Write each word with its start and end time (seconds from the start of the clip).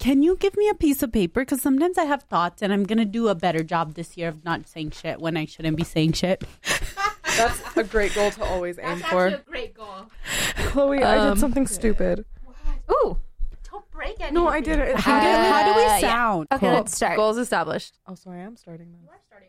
can 0.00 0.22
you 0.24 0.36
give 0.36 0.56
me 0.56 0.68
a 0.68 0.74
piece 0.74 1.02
of 1.04 1.12
paper? 1.12 1.42
Because 1.42 1.62
sometimes 1.62 1.96
I 1.98 2.04
have 2.04 2.24
thoughts, 2.24 2.62
and 2.62 2.72
I'm 2.72 2.82
gonna 2.84 3.04
do 3.04 3.28
a 3.28 3.34
better 3.36 3.62
job 3.62 3.94
this 3.94 4.16
year 4.16 4.28
of 4.28 4.44
not 4.44 4.66
saying 4.66 4.90
shit 4.90 5.20
when 5.20 5.36
I 5.36 5.44
shouldn't 5.44 5.76
be 5.76 5.84
saying 5.84 6.14
shit. 6.14 6.42
That's 7.36 7.76
a 7.76 7.84
great 7.84 8.14
goal 8.14 8.30
to 8.32 8.42
always 8.44 8.78
aim 8.78 8.98
That's 8.98 9.10
for. 9.12 9.30
That's 9.30 9.46
a 9.46 9.50
great 9.50 9.74
goal. 9.74 10.06
Chloe, 10.56 11.02
I 11.04 11.18
Um, 11.18 11.34
did 11.34 11.40
something 11.40 11.66
stupid. 11.66 12.24
Ooh, 12.90 13.18
don't 13.70 13.88
break 13.92 14.16
anything. 14.20 14.34
No, 14.34 14.48
I 14.48 14.60
didn't. 14.60 14.98
How 14.98 15.20
do, 15.20 15.26
how 15.28 15.62
do 15.72 15.78
we 15.78 15.84
Uh, 15.84 15.88
yeah. 15.88 16.00
sound? 16.00 16.48
Okay, 16.50 16.66
Cool. 16.66 16.74
let's 16.74 16.94
start. 16.96 17.16
Goals 17.16 17.38
established. 17.38 17.98
Oh, 18.08 18.14
so 18.16 18.30
I 18.32 18.38
am 18.38 18.56
starting 18.56 18.90
then. 18.90 19.00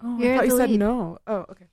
Oh, 0.03 0.17
You're 0.19 0.33
I 0.33 0.37
thought 0.37 0.45
you 0.45 0.51
the 0.51 0.57
said 0.57 0.69
lead. 0.71 0.79
no. 0.79 1.17
Oh, 1.27 1.45
okay. 1.49 1.65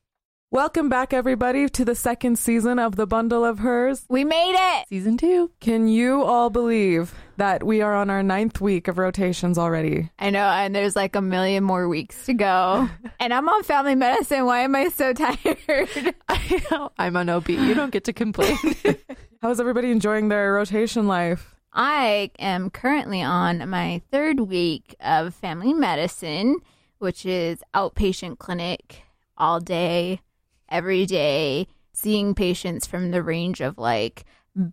Welcome 0.51 0.89
back, 0.89 1.13
everybody, 1.13 1.69
to 1.69 1.85
the 1.85 1.95
second 1.95 2.39
season 2.39 2.79
of 2.79 2.97
The 2.97 3.07
Bundle 3.07 3.45
of 3.45 3.59
Hers. 3.59 4.07
We 4.09 4.25
made 4.25 4.55
it. 4.57 4.89
Season 4.89 5.19
two. 5.19 5.51
Can 5.61 5.89
you 5.89 6.23
all 6.23 6.49
believe 6.49 7.15
that 7.37 7.63
we 7.63 7.83
are 7.83 7.95
on 7.95 8.09
our 8.09 8.23
ninth 8.23 8.59
week 8.59 8.89
of 8.89 8.97
rotations 8.97 9.59
already? 9.59 10.09
I 10.19 10.31
know, 10.31 10.47
and 10.47 10.75
there's 10.75 10.97
like 10.97 11.15
a 11.17 11.21
million 11.21 11.65
more 11.65 11.87
weeks 11.87 12.25
to 12.25 12.33
go. 12.33 12.89
and 13.21 13.35
I'm 13.35 13.47
on 13.47 13.63
family 13.63 13.95
medicine. 13.95 14.47
Why 14.47 14.61
am 14.61 14.75
I 14.75 14.89
so 14.89 15.13
tired? 15.15 16.15
I 16.31 16.63
know. 16.71 16.93
I'm 16.97 17.19
on 17.19 17.29
OB. 17.29 17.51
You 17.51 17.75
don't 17.75 17.93
get 17.93 18.05
to 18.05 18.15
complain. 18.15 18.57
How's 19.43 19.61
everybody 19.61 19.91
enjoying 19.91 20.31
their 20.31 20.55
rotation 20.55 21.07
life? 21.07 21.57
I 21.75 22.31
am 22.39 22.71
currently 22.71 23.21
on 23.21 23.69
my 23.69 24.01
third 24.11 24.41
week 24.41 24.97
of 25.01 25.35
family 25.35 25.75
medicine, 25.75 26.57
which 27.01 27.27
is 27.27 27.59
outpatient 27.75 28.39
clinic 28.39 29.03
all 29.37 29.61
day, 29.61 30.23
every 30.69 31.07
day, 31.07 31.67
seeing 31.93 32.35
patients 32.35 32.87
from 32.87 33.11
the 33.11 33.23
range 33.23 33.61
of 33.61 33.79
like 33.79 34.25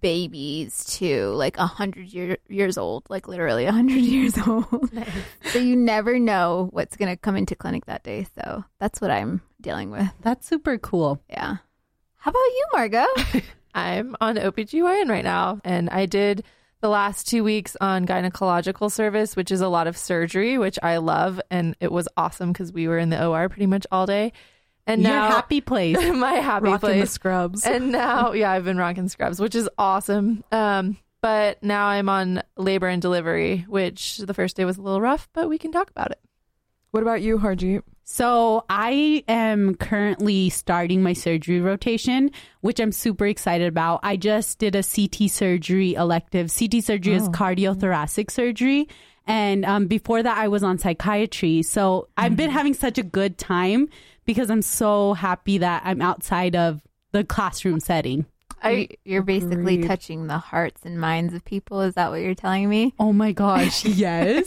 babies 0.01 0.85
to 0.97 1.27
like 1.31 1.57
a 1.57 1.65
hundred 1.65 2.07
year, 2.11 2.37
years 2.47 2.77
old, 2.77 3.03
like 3.09 3.27
literally 3.27 3.65
a 3.65 3.71
hundred 3.71 4.01
years 4.01 4.37
old. 4.47 4.91
so 5.51 5.59
you 5.59 5.75
never 5.75 6.19
know 6.19 6.69
what's 6.71 6.97
gonna 6.97 7.17
come 7.17 7.35
into 7.35 7.55
clinic 7.55 7.85
that 7.85 8.03
day. 8.03 8.25
So 8.35 8.63
that's 8.79 9.01
what 9.01 9.11
I'm 9.11 9.41
dealing 9.61 9.91
with. 9.91 10.09
That's 10.21 10.47
super 10.47 10.77
cool. 10.77 11.21
Yeah. 11.29 11.57
How 12.17 12.31
about 12.31 12.39
you, 12.39 12.65
Margot? 12.73 13.05
I'm 13.75 14.15
on 14.21 14.37
OBGYN 14.37 15.09
right 15.09 15.23
now, 15.23 15.59
and 15.63 15.89
I 15.89 16.05
did 16.05 16.43
the 16.81 16.89
last 16.89 17.27
two 17.27 17.43
weeks 17.43 17.75
on 17.81 18.05
gynecological 18.05 18.91
service, 18.91 19.35
which 19.35 19.51
is 19.51 19.61
a 19.61 19.67
lot 19.67 19.87
of 19.87 19.97
surgery, 19.97 20.57
which 20.57 20.79
I 20.81 20.97
love, 20.97 21.41
and 21.51 21.75
it 21.79 21.91
was 21.91 22.07
awesome 22.15 22.51
because 22.53 22.71
we 22.71 22.87
were 22.87 22.97
in 22.97 23.09
the 23.09 23.25
OR 23.25 23.49
pretty 23.49 23.65
much 23.65 23.85
all 23.91 24.05
day. 24.05 24.33
And 24.87 25.01
Your 25.01 25.11
now 25.11 25.29
happy 25.29 25.61
place. 25.71 25.97
my 26.13 26.33
happy 26.33 26.65
Rocking 26.65 26.89
the 26.89 26.95
place. 26.97 27.11
scrubs. 27.11 27.65
and 27.65 27.91
now, 27.91 28.31
yeah, 28.33 28.51
I've 28.51 28.65
been 28.65 28.77
rocking 28.77 29.07
scrubs, 29.09 29.39
which 29.39 29.55
is 29.55 29.67
awesome. 29.77 30.43
Um, 30.51 30.97
but 31.21 31.63
now 31.63 31.87
I'm 31.87 32.07
on 32.07 32.43
labor 32.55 32.87
and 32.87 33.01
delivery, 33.01 33.65
which 33.67 34.19
the 34.19 34.33
first 34.35 34.55
day 34.55 34.65
was 34.65 34.77
a 34.77 34.81
little 34.81 35.01
rough, 35.01 35.27
but 35.33 35.49
we 35.49 35.57
can 35.57 35.71
talk 35.71 35.89
about 35.89 36.11
it. 36.11 36.19
what 36.91 37.01
about 37.01 37.21
you, 37.23 37.39
Harjeet? 37.39 37.81
So 38.03 38.63
I 38.69 39.23
am 39.27 39.73
currently 39.73 40.49
starting 40.51 41.01
my 41.01 41.13
surgery 41.13 41.59
rotation, 41.59 42.29
which 42.61 42.79
I'm 42.79 42.91
super 42.91 43.25
excited 43.25 43.67
about. 43.67 44.01
I 44.03 44.15
just 44.17 44.59
did 44.59 44.75
a 44.75 44.83
CT 44.83 45.31
surgery 45.31 45.95
elective. 45.95 46.53
CT 46.55 46.83
surgery 46.83 47.15
is 47.15 47.27
cardiothoracic 47.29 48.29
surgery. 48.29 48.87
And 49.25 49.65
um, 49.65 49.87
before 49.87 50.21
that, 50.21 50.37
I 50.37 50.49
was 50.49 50.61
on 50.63 50.77
psychiatry. 50.77 51.63
So 51.63 52.07
I've 52.15 52.37
been 52.37 52.51
having 52.51 52.75
such 52.75 52.99
a 52.99 53.03
good 53.03 53.39
time 53.39 53.89
because 54.25 54.49
I'm 54.49 54.61
so 54.61 55.13
happy 55.13 55.59
that 55.59 55.83
I'm 55.85 56.01
outside 56.01 56.55
of 56.55 56.81
the 57.11 57.23
classroom 57.23 57.79
setting. 57.79 58.25
I 58.63 58.87
You're 59.03 59.21
basically 59.21 59.75
Agreed. 59.75 59.87
touching 59.87 60.27
the 60.27 60.37
hearts 60.37 60.81
and 60.85 60.99
minds 60.99 61.33
of 61.33 61.43
people. 61.45 61.81
Is 61.81 61.95
that 61.95 62.09
what 62.09 62.21
you're 62.21 62.35
telling 62.35 62.67
me? 62.69 62.93
Oh 62.99 63.13
my 63.13 63.31
gosh, 63.31 63.85
yes. 63.85 64.45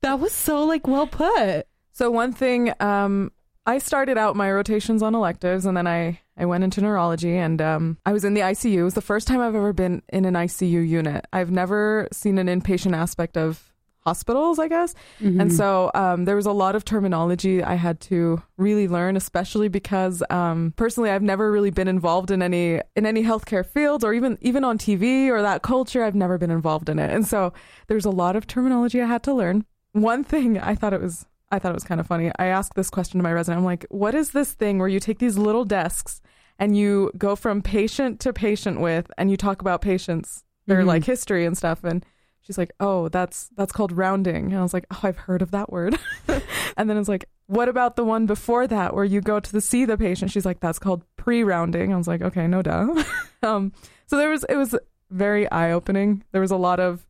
that 0.00 0.18
was 0.18 0.32
so 0.32 0.64
like 0.64 0.86
well 0.86 1.06
put. 1.06 1.66
So 1.92 2.10
one 2.10 2.32
thing, 2.32 2.72
um, 2.80 3.32
I 3.66 3.78
started 3.78 4.18
out 4.18 4.34
my 4.34 4.50
rotations 4.50 5.02
on 5.02 5.14
electives, 5.14 5.66
and 5.66 5.76
then 5.76 5.86
I 5.86 6.20
I 6.36 6.46
went 6.46 6.64
into 6.64 6.80
neurology, 6.80 7.36
and 7.36 7.60
um, 7.60 7.98
I 8.06 8.12
was 8.12 8.24
in 8.24 8.34
the 8.34 8.40
ICU. 8.40 8.78
It 8.78 8.82
was 8.84 8.94
the 8.94 9.02
first 9.02 9.28
time 9.28 9.40
I've 9.40 9.54
ever 9.54 9.72
been 9.72 10.02
in 10.08 10.24
an 10.24 10.34
ICU 10.34 10.86
unit. 10.88 11.26
I've 11.32 11.50
never 11.50 12.08
seen 12.12 12.38
an 12.38 12.46
inpatient 12.46 12.96
aspect 12.96 13.36
of 13.36 13.71
hospitals, 14.04 14.58
I 14.58 14.68
guess. 14.68 14.94
And 15.20 15.52
so 15.52 15.90
um, 15.94 16.24
there 16.24 16.36
was 16.36 16.46
a 16.46 16.52
lot 16.52 16.74
of 16.74 16.84
terminology 16.84 17.62
I 17.62 17.74
had 17.74 18.00
to 18.02 18.42
really 18.56 18.88
learn, 18.88 19.16
especially 19.16 19.68
because 19.68 20.22
um, 20.30 20.74
personally 20.76 21.10
I've 21.10 21.22
never 21.22 21.50
really 21.52 21.70
been 21.70 21.88
involved 21.88 22.30
in 22.30 22.42
any 22.42 22.80
in 22.96 23.06
any 23.06 23.22
healthcare 23.22 23.64
fields 23.64 24.02
or 24.04 24.12
even 24.12 24.38
even 24.40 24.64
on 24.64 24.78
TV 24.78 25.28
or 25.28 25.40
that 25.42 25.62
culture. 25.62 26.02
I've 26.04 26.14
never 26.14 26.36
been 26.38 26.50
involved 26.50 26.88
in 26.88 26.98
it, 26.98 27.10
and 27.12 27.26
so 27.26 27.52
there's 27.86 28.04
a 28.04 28.10
lot 28.10 28.34
of 28.36 28.46
terminology 28.46 29.00
I 29.00 29.06
had 29.06 29.22
to 29.24 29.34
learn. 29.34 29.64
One 29.92 30.24
thing 30.24 30.58
I 30.58 30.74
thought 30.74 30.92
it 30.92 31.00
was 31.00 31.26
I 31.50 31.58
thought 31.58 31.70
it 31.70 31.74
was 31.74 31.84
kind 31.84 32.00
of 32.00 32.06
funny. 32.06 32.32
I 32.38 32.46
asked 32.46 32.74
this 32.74 32.90
question 32.90 33.18
to 33.18 33.22
my 33.22 33.32
resident. 33.32 33.58
I'm 33.60 33.64
like, 33.64 33.86
"What 33.90 34.14
is 34.14 34.30
this 34.30 34.52
thing 34.52 34.78
where 34.78 34.88
you 34.88 34.98
take 35.00 35.18
these 35.18 35.36
little 35.38 35.64
desks 35.64 36.20
and 36.58 36.76
you 36.76 37.10
go 37.18 37.36
from 37.36 37.62
patient 37.62 38.20
to 38.20 38.32
patient 38.32 38.80
with, 38.80 39.10
and 39.18 39.30
you 39.30 39.36
talk 39.36 39.60
about 39.60 39.80
patients, 39.82 40.44
their 40.66 40.82
Mhm. 40.82 40.86
like 40.86 41.04
history 41.04 41.44
and 41.44 41.56
stuff?" 41.56 41.84
And 41.84 42.04
she's 42.42 42.58
like, 42.58 42.72
"Oh, 42.80 43.08
that's 43.08 43.48
that's 43.56 43.72
called 43.72 43.92
rounding." 43.92 44.46
And 44.46 44.58
I 44.58 44.62
was 44.62 44.74
like, 44.74 44.86
"Oh, 44.90 45.00
I've 45.02 45.16
heard 45.16 45.42
of 45.42 45.50
that 45.52 45.72
word." 45.72 45.98
and 46.76 46.90
then 46.90 46.96
it's 46.96 47.08
like, 47.08 47.24
"What 47.46 47.68
about 47.68 47.96
the 47.96 48.04
one 48.04 48.26
before 48.26 48.66
that, 48.66 48.94
where 48.94 49.04
you 49.04 49.20
go 49.20 49.40
to 49.40 49.52
the 49.52 49.60
see 49.60 49.84
the 49.84 49.96
patient?" 49.96 50.30
She's 50.30 50.44
like, 50.44 50.60
"That's 50.60 50.78
called 50.78 51.04
pre-rounding." 51.16 51.92
I 51.92 51.96
was 51.96 52.08
like, 52.08 52.22
"Okay, 52.22 52.46
no 52.46 52.62
doubt." 52.62 53.04
um, 53.42 53.72
so 54.06 54.16
there 54.16 54.28
was 54.28 54.44
it 54.48 54.56
was 54.56 54.76
very 55.10 55.50
eye 55.50 55.72
opening. 55.72 56.24
There 56.32 56.40
was 56.40 56.50
a 56.50 56.56
lot 56.56 56.80
of 56.80 57.06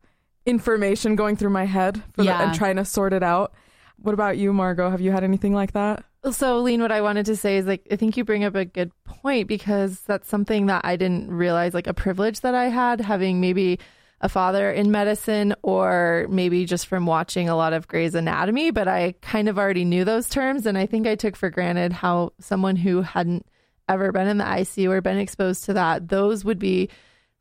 information 0.47 1.17
going 1.17 1.37
through 1.37 1.51
my 1.51 1.65
head 1.65 2.03
for 2.13 2.25
the, 2.25 2.45
and 2.45 2.55
trying 2.55 2.77
to 2.77 2.85
sort 2.85 3.13
it 3.13 3.23
out. 3.23 3.53
What 3.97 4.15
about 4.15 4.37
you, 4.37 4.53
Margot? 4.53 4.91
Have 4.91 5.01
you 5.01 5.13
had 5.13 5.23
anything 5.23 5.55
like 5.55 5.73
that? 5.73 6.05
So, 6.31 6.59
Lean, 6.61 6.81
what 6.81 6.93
I 6.93 7.01
wanted 7.01 7.27
to 7.27 7.37
say 7.37 7.57
is 7.57 7.67
like, 7.67 7.87
I 7.91 7.97
think 7.97 8.17
you 8.17 8.25
bring 8.25 8.45
up 8.45 8.55
a 8.55 8.65
good 8.65 8.93
point 9.05 9.49
because 9.49 10.01
that's 10.03 10.29
something 10.29 10.67
that 10.67 10.85
I 10.85 10.97
didn't 10.97 11.31
realize, 11.31 11.75
like 11.75 11.89
a 11.89 11.95
privilege 11.95 12.41
that 12.41 12.55
I 12.55 12.67
had 12.69 13.01
having 13.01 13.41
maybe 13.41 13.81
a 14.23 14.29
father 14.29 14.71
in 14.71 14.93
medicine 14.93 15.55
or 15.63 16.27
maybe 16.31 16.65
just 16.65 16.87
from 16.87 17.07
watching 17.07 17.49
a 17.49 17.57
lot 17.57 17.73
of 17.73 17.89
Grey's 17.89 18.15
Anatomy, 18.15 18.71
but 18.71 18.87
I 18.87 19.17
kind 19.21 19.49
of 19.49 19.59
already 19.59 19.85
knew 19.85 20.05
those 20.05 20.29
terms. 20.29 20.65
And 20.65 20.79
I 20.79 20.87
think 20.87 21.09
I 21.09 21.17
took 21.17 21.35
for 21.35 21.51
granted 21.51 21.93
how 21.93 22.33
someone 22.39 22.77
who 22.77 23.03
hadn't 23.03 23.45
ever 23.89 24.13
been 24.13 24.29
in 24.29 24.39
the 24.39 24.45
ICU 24.45 24.91
or 24.91 25.01
been 25.01 25.19
exposed 25.19 25.65
to 25.65 25.75
that, 25.75 26.09
those 26.09 26.45
would 26.45 26.61
be 26.61 26.89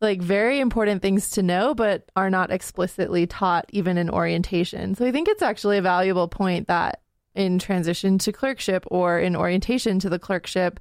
like 0.02 0.22
very 0.22 0.59
important 0.59 1.03
things 1.03 1.30
to 1.31 1.44
know, 1.44 1.75
but 1.75 2.09
are 2.16 2.31
not 2.31 2.50
explicitly 2.50 3.28
taught 3.28 3.66
even 3.70 4.00
in 4.00 4.09
orientation. 4.09 4.96
So 4.96 5.06
I 5.06 5.12
think 5.12 5.28
it's 5.28 5.44
actually 5.44 5.78
a 5.78 5.84
valuable 5.84 6.28
point 6.28 6.68
that 6.68 7.02
in 7.36 7.59
transition 7.59 8.18
to 8.18 8.31
clerkship 8.31 8.86
or 8.90 9.20
in 9.20 9.36
orientation 9.36 10.00
to 10.00 10.09
the 10.09 10.20
clerkship 10.20 10.80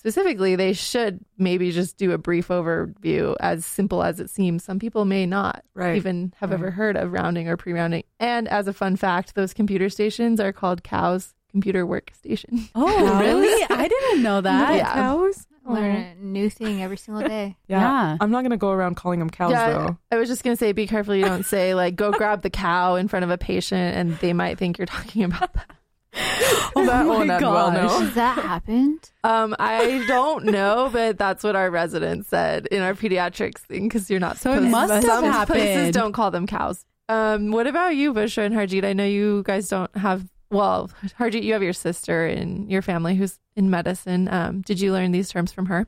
specifically, 0.00 0.56
they 0.56 0.72
should 0.72 1.20
maybe 1.36 1.70
just 1.72 1.98
do 1.98 2.12
a 2.12 2.18
brief 2.18 2.48
overview 2.48 3.36
as 3.38 3.66
simple 3.66 4.02
as 4.02 4.18
it 4.18 4.30
seems. 4.30 4.64
Some 4.64 4.78
people 4.78 5.04
may 5.04 5.26
not 5.26 5.62
Right. 5.74 5.96
even 5.96 6.32
have 6.38 6.52
ever 6.52 6.70
heard 6.70 6.96
of 6.96 7.12
rounding 7.12 7.48
or 7.48 7.58
pre 7.58 7.74
rounding. 7.74 8.04
And 8.18 8.48
as 8.48 8.66
a 8.66 8.72
fun 8.72 8.96
fact, 8.96 9.34
those 9.34 9.52
computer 9.52 9.90
stations 9.90 10.40
are 10.40 10.52
called 10.52 10.82
cows 10.82 11.34
computer 11.50 11.84
workstation. 11.86 12.70
Oh, 12.74 13.18
really? 13.20 13.66
I 13.68 13.88
didn't 13.88 14.22
know 14.22 14.40
that. 14.50 14.74
Yeah. 14.74 14.94
Cows? 14.94 15.46
Learn 15.66 15.94
a 15.96 16.14
new 16.14 16.48
thing 16.48 16.82
every 16.82 16.96
single 16.96 17.22
day. 17.22 17.56
Yeah. 17.68 17.80
Yeah. 17.80 18.16
I'm 18.22 18.30
not 18.30 18.42
gonna 18.42 18.56
go 18.56 18.70
around 18.70 18.96
calling 18.96 19.18
them 19.18 19.28
cows 19.28 19.52
yeah, 19.52 19.70
though. 19.70 19.98
I 20.10 20.16
was 20.16 20.28
just 20.30 20.42
gonna 20.42 20.56
say, 20.56 20.72
be 20.72 20.86
careful 20.86 21.14
you 21.14 21.26
don't 21.26 21.44
say 21.56 21.74
like 21.74 21.94
go 21.94 22.10
grab 22.10 22.40
the 22.42 22.48
cow 22.50 22.94
in 22.94 23.06
front 23.06 23.24
of 23.24 23.30
a 23.30 23.36
patient, 23.36 23.94
and 23.96 24.16
they 24.18 24.32
might 24.32 24.56
think 24.58 24.78
you're 24.78 24.86
talking 24.86 25.22
about 25.24 25.52
that. 25.52 25.70
Oh, 26.76 26.86
that 26.86 27.04
my 27.06 27.14
one 27.18 27.30
I'd 27.30 27.42
well 27.42 27.70
gosh. 27.72 28.00
Has 28.00 28.14
that 28.14 28.38
happened? 28.38 29.10
Um, 29.24 29.54
I 29.58 30.04
don't 30.06 30.44
know, 30.46 30.88
but 30.92 31.18
that's 31.18 31.42
what 31.42 31.56
our 31.56 31.68
resident 31.70 32.26
said 32.26 32.66
in 32.66 32.80
our 32.82 32.94
pediatrics 32.94 33.58
thing 33.58 33.88
because 33.88 34.08
you're 34.08 34.20
not. 34.20 34.38
So 34.38 34.52
it 34.52 34.56
supposed- 34.56 34.70
must 34.70 34.92
have 34.92 35.02
some 35.04 35.46
places 35.46 35.68
happened. 35.76 35.94
don't 35.94 36.12
call 36.12 36.30
them 36.30 36.46
cows. 36.46 36.84
Um, 37.08 37.50
what 37.50 37.66
about 37.66 37.96
you, 37.96 38.14
Bushra 38.14 38.46
and 38.46 38.54
Harjeet? 38.54 38.84
I 38.84 38.92
know 38.92 39.04
you 39.04 39.42
guys 39.44 39.68
don't 39.68 39.94
have. 39.96 40.28
Well, 40.50 40.90
Harjeet, 41.18 41.42
you 41.42 41.52
have 41.54 41.62
your 41.62 41.72
sister 41.72 42.26
in 42.26 42.68
your 42.70 42.82
family 42.82 43.14
who's 43.16 43.38
in 43.56 43.68
medicine. 43.70 44.28
Um, 44.32 44.62
did 44.62 44.80
you 44.80 44.92
learn 44.92 45.10
these 45.12 45.28
terms 45.28 45.52
from 45.52 45.66
her? 45.66 45.86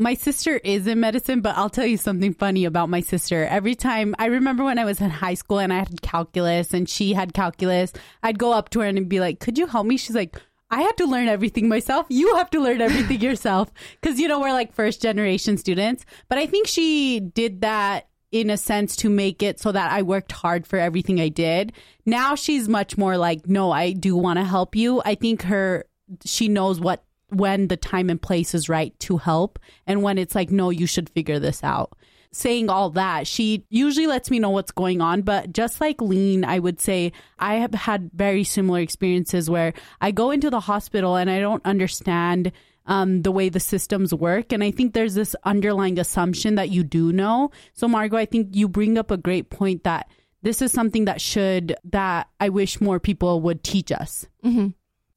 My 0.00 0.14
sister 0.14 0.58
is 0.62 0.86
in 0.86 1.00
medicine, 1.00 1.40
but 1.40 1.56
I'll 1.56 1.68
tell 1.68 1.84
you 1.84 1.96
something 1.96 2.32
funny 2.32 2.64
about 2.64 2.88
my 2.88 3.00
sister. 3.00 3.44
Every 3.46 3.74
time 3.74 4.14
I 4.16 4.26
remember 4.26 4.62
when 4.62 4.78
I 4.78 4.84
was 4.84 5.00
in 5.00 5.10
high 5.10 5.34
school 5.34 5.58
and 5.58 5.72
I 5.72 5.78
had 5.78 6.02
calculus 6.02 6.72
and 6.72 6.88
she 6.88 7.14
had 7.14 7.34
calculus, 7.34 7.92
I'd 8.22 8.38
go 8.38 8.52
up 8.52 8.68
to 8.70 8.80
her 8.80 8.86
and 8.86 9.08
be 9.08 9.18
like, 9.18 9.40
Could 9.40 9.58
you 9.58 9.66
help 9.66 9.88
me? 9.88 9.96
She's 9.96 10.14
like, 10.14 10.40
I 10.70 10.82
had 10.82 10.96
to 10.98 11.06
learn 11.06 11.26
everything 11.26 11.68
myself. 11.68 12.06
You 12.10 12.36
have 12.36 12.48
to 12.50 12.60
learn 12.60 12.80
everything 12.80 13.20
yourself. 13.20 13.72
Cause, 14.02 14.20
you 14.20 14.28
know, 14.28 14.38
we're 14.38 14.52
like 14.52 14.72
first 14.72 15.02
generation 15.02 15.56
students. 15.56 16.04
But 16.28 16.38
I 16.38 16.46
think 16.46 16.68
she 16.68 17.18
did 17.18 17.62
that 17.62 18.06
in 18.30 18.50
a 18.50 18.56
sense 18.56 18.94
to 18.96 19.10
make 19.10 19.42
it 19.42 19.58
so 19.58 19.72
that 19.72 19.90
I 19.90 20.02
worked 20.02 20.30
hard 20.30 20.64
for 20.64 20.78
everything 20.78 21.20
I 21.20 21.28
did. 21.28 21.72
Now 22.06 22.36
she's 22.36 22.68
much 22.68 22.96
more 22.96 23.18
like, 23.18 23.48
No, 23.48 23.72
I 23.72 23.94
do 23.94 24.14
want 24.14 24.38
to 24.38 24.44
help 24.44 24.76
you. 24.76 25.02
I 25.04 25.16
think 25.16 25.42
her, 25.42 25.86
she 26.24 26.46
knows 26.46 26.78
what 26.78 27.02
when 27.30 27.68
the 27.68 27.76
time 27.76 28.10
and 28.10 28.20
place 28.20 28.54
is 28.54 28.68
right 28.68 28.98
to 29.00 29.18
help 29.18 29.58
and 29.86 30.02
when 30.02 30.18
it's 30.18 30.34
like 30.34 30.50
no 30.50 30.70
you 30.70 30.86
should 30.86 31.10
figure 31.10 31.38
this 31.38 31.62
out 31.62 31.96
saying 32.32 32.68
all 32.68 32.90
that. 32.90 33.26
She 33.26 33.64
usually 33.70 34.06
lets 34.06 34.30
me 34.30 34.38
know 34.38 34.50
what's 34.50 34.70
going 34.70 35.00
on, 35.00 35.22
but 35.22 35.52
just 35.52 35.80
like 35.80 36.00
Lean, 36.00 36.44
I 36.44 36.58
would 36.58 36.80
say 36.80 37.12
I 37.38 37.54
have 37.56 37.74
had 37.74 38.10
very 38.12 38.44
similar 38.44 38.80
experiences 38.80 39.48
where 39.48 39.72
I 40.00 40.10
go 40.10 40.30
into 40.30 40.50
the 40.50 40.60
hospital 40.60 41.16
and 41.16 41.30
I 41.30 41.40
don't 41.40 41.64
understand 41.64 42.52
um, 42.86 43.22
the 43.22 43.32
way 43.32 43.48
the 43.48 43.60
systems 43.60 44.14
work. 44.14 44.52
And 44.52 44.64
I 44.64 44.70
think 44.70 44.94
there's 44.94 45.14
this 45.14 45.36
underlying 45.44 45.98
assumption 45.98 46.56
that 46.56 46.70
you 46.70 46.82
do 46.82 47.12
know. 47.12 47.50
So, 47.74 47.86
Margot, 47.86 48.16
I 48.16 48.24
think 48.24 48.56
you 48.56 48.68
bring 48.68 48.98
up 48.98 49.10
a 49.10 49.16
great 49.16 49.50
point 49.50 49.84
that 49.84 50.08
this 50.42 50.62
is 50.62 50.72
something 50.72 51.04
that 51.04 51.20
should, 51.20 51.76
that 51.84 52.28
I 52.40 52.48
wish 52.48 52.80
more 52.80 52.98
people 52.98 53.40
would 53.42 53.62
teach 53.62 53.92
us. 53.92 54.26
Mm-hmm. 54.44 54.68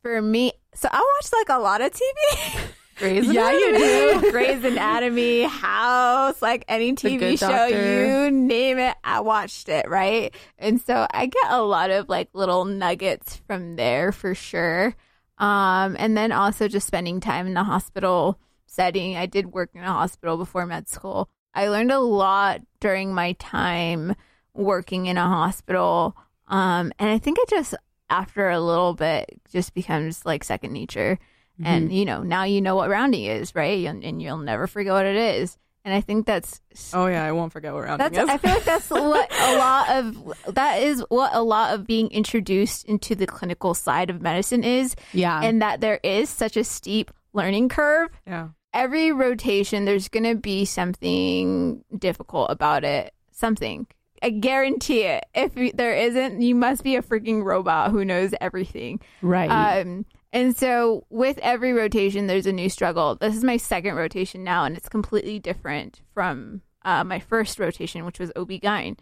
For 0.02 0.22
me, 0.22 0.54
so 0.74 0.90
I 0.92 1.00
watch 1.00 1.32
like 1.34 1.50
a 1.50 1.62
lot 1.62 1.82
of 1.82 1.92
TV. 1.92 2.60
Grey's 2.98 3.28
Yeah, 3.32 3.52
you 3.52 3.78
do. 4.22 4.32
Grey's 4.32 4.64
Anatomy, 4.64 5.44
House, 5.44 6.40
like 6.42 6.64
any 6.68 6.94
TV 6.94 7.40
show, 7.40 7.50
Doctor. 7.50 8.26
you 8.26 8.32
name 8.32 8.78
it, 8.78 8.96
I 9.04 9.22
watched 9.22 9.70
it, 9.70 9.90
right? 9.90 10.36
And 10.60 10.80
so 10.80 11.08
I 11.10 11.26
get 11.26 11.46
a 11.50 11.64
lot 11.64 11.90
of 11.90 12.10
like 12.10 12.30
little 12.34 12.64
nuggets 12.66 13.38
from 13.48 13.76
there 13.76 14.12
for 14.12 14.36
sure. 14.36 14.96
Um, 15.40 15.96
and 15.98 16.16
then 16.16 16.32
also 16.32 16.68
just 16.68 16.86
spending 16.86 17.20
time 17.20 17.48
in 17.48 17.56
the 17.56 17.64
hospital 17.64 18.40
setting. 18.68 19.18
I 19.18 19.26
did 19.26 19.52
work 19.52 19.72
in 19.74 19.82
a 19.82 19.92
hospital 19.92 20.38
before 20.38 20.68
med 20.68 20.88
school. 20.88 21.28
I 21.56 21.70
learned 21.70 21.92
a 21.92 22.00
lot 22.00 22.62
during 22.80 23.14
my 23.14 23.34
time 23.34 24.16
working 24.54 25.08
in 25.08 25.18
a 25.18 25.28
hospital. 25.28 26.16
Um, 26.48 26.94
and 27.00 27.10
I 27.10 27.18
think 27.18 27.40
it 27.40 27.50
just, 27.50 27.74
after 28.12 28.50
a 28.50 28.60
little 28.60 28.94
bit, 28.94 29.40
just 29.52 29.74
becomes 29.74 30.26
like 30.26 30.44
second 30.44 30.74
nature. 30.74 31.18
Mm-hmm. 31.60 31.66
And, 31.66 31.92
you 31.94 32.06
know, 32.06 32.22
now 32.24 32.44
you 32.44 32.62
know 32.62 32.76
what 32.76 32.90
rounding 32.90 33.24
is, 33.26 33.56
right? 33.56 33.86
And, 33.86 34.04
and 34.04 34.22
you'll 34.22 34.38
never 34.38 34.68
forget 34.68 34.94
what 34.94 35.06
it 35.06 35.16
is. 35.16 35.58
And 35.84 35.94
I 35.96 36.02
think 36.02 36.28
that's 36.28 36.62
Oh 36.94 37.08
yeah, 37.08 37.26
I 37.26 37.32
won't 37.32 37.52
forget 37.52 37.74
what 37.74 37.86
rounding 37.86 38.12
that's 38.14 38.24
is. 38.24 38.30
I 38.30 38.38
feel 38.38 38.52
like 38.54 38.66
that's 38.66 38.90
what 38.92 39.32
a 39.34 39.58
lot 39.58 39.90
of 39.90 40.54
that 40.54 40.82
is 40.84 41.04
what 41.10 41.34
a 41.34 41.42
lot 41.42 41.74
of 41.74 41.88
being 41.88 42.08
introduced 42.12 42.86
into 42.86 43.16
the 43.16 43.26
clinical 43.26 43.74
side 43.74 44.12
of 44.12 44.22
medicine 44.22 44.64
is 44.64 44.96
Yeah. 45.12 45.42
and 45.42 45.60
that 45.64 45.82
there 45.82 46.00
is 46.04 46.30
such 46.30 46.56
a 46.56 46.64
steep 46.64 47.10
learning 47.34 47.70
curve. 47.70 48.10
yeah. 48.28 48.50
Every 48.74 49.12
rotation 49.12 49.84
there's 49.86 50.08
going 50.08 50.24
to 50.24 50.36
be 50.36 50.64
something 50.66 51.84
difficult 51.98 52.52
about 52.52 52.84
it. 52.84 53.14
Something. 53.32 53.88
I 54.22 54.30
guarantee 54.30 55.02
it. 55.04 55.26
If 55.34 55.76
there 55.76 55.94
isn't, 55.96 56.42
you 56.42 56.56
must 56.56 56.84
be 56.84 56.96
a 56.96 57.02
freaking 57.02 57.44
robot 57.44 57.92
who 57.92 58.06
knows 58.06 58.34
everything. 58.40 59.00
right. 59.22 59.80
Um, 59.82 60.06
and 60.34 60.56
so 60.56 61.06
with 61.10 61.38
every 61.40 61.74
rotation, 61.74 62.28
there's 62.28 62.46
a 62.46 62.54
new 62.54 62.70
struggle. 62.70 63.16
This 63.16 63.36
is 63.36 63.44
my 63.44 63.58
second 63.58 63.96
rotation 63.96 64.44
now, 64.44 64.64
and 64.64 64.78
it's 64.78 64.88
completely 64.88 65.40
different 65.40 66.02
from 66.14 66.62
uh, 66.86 67.04
my 67.04 67.20
first 67.20 67.60
rotation, 67.60 68.06
which 68.06 68.20
was 68.20 68.32
OB-GYN. 68.36 68.98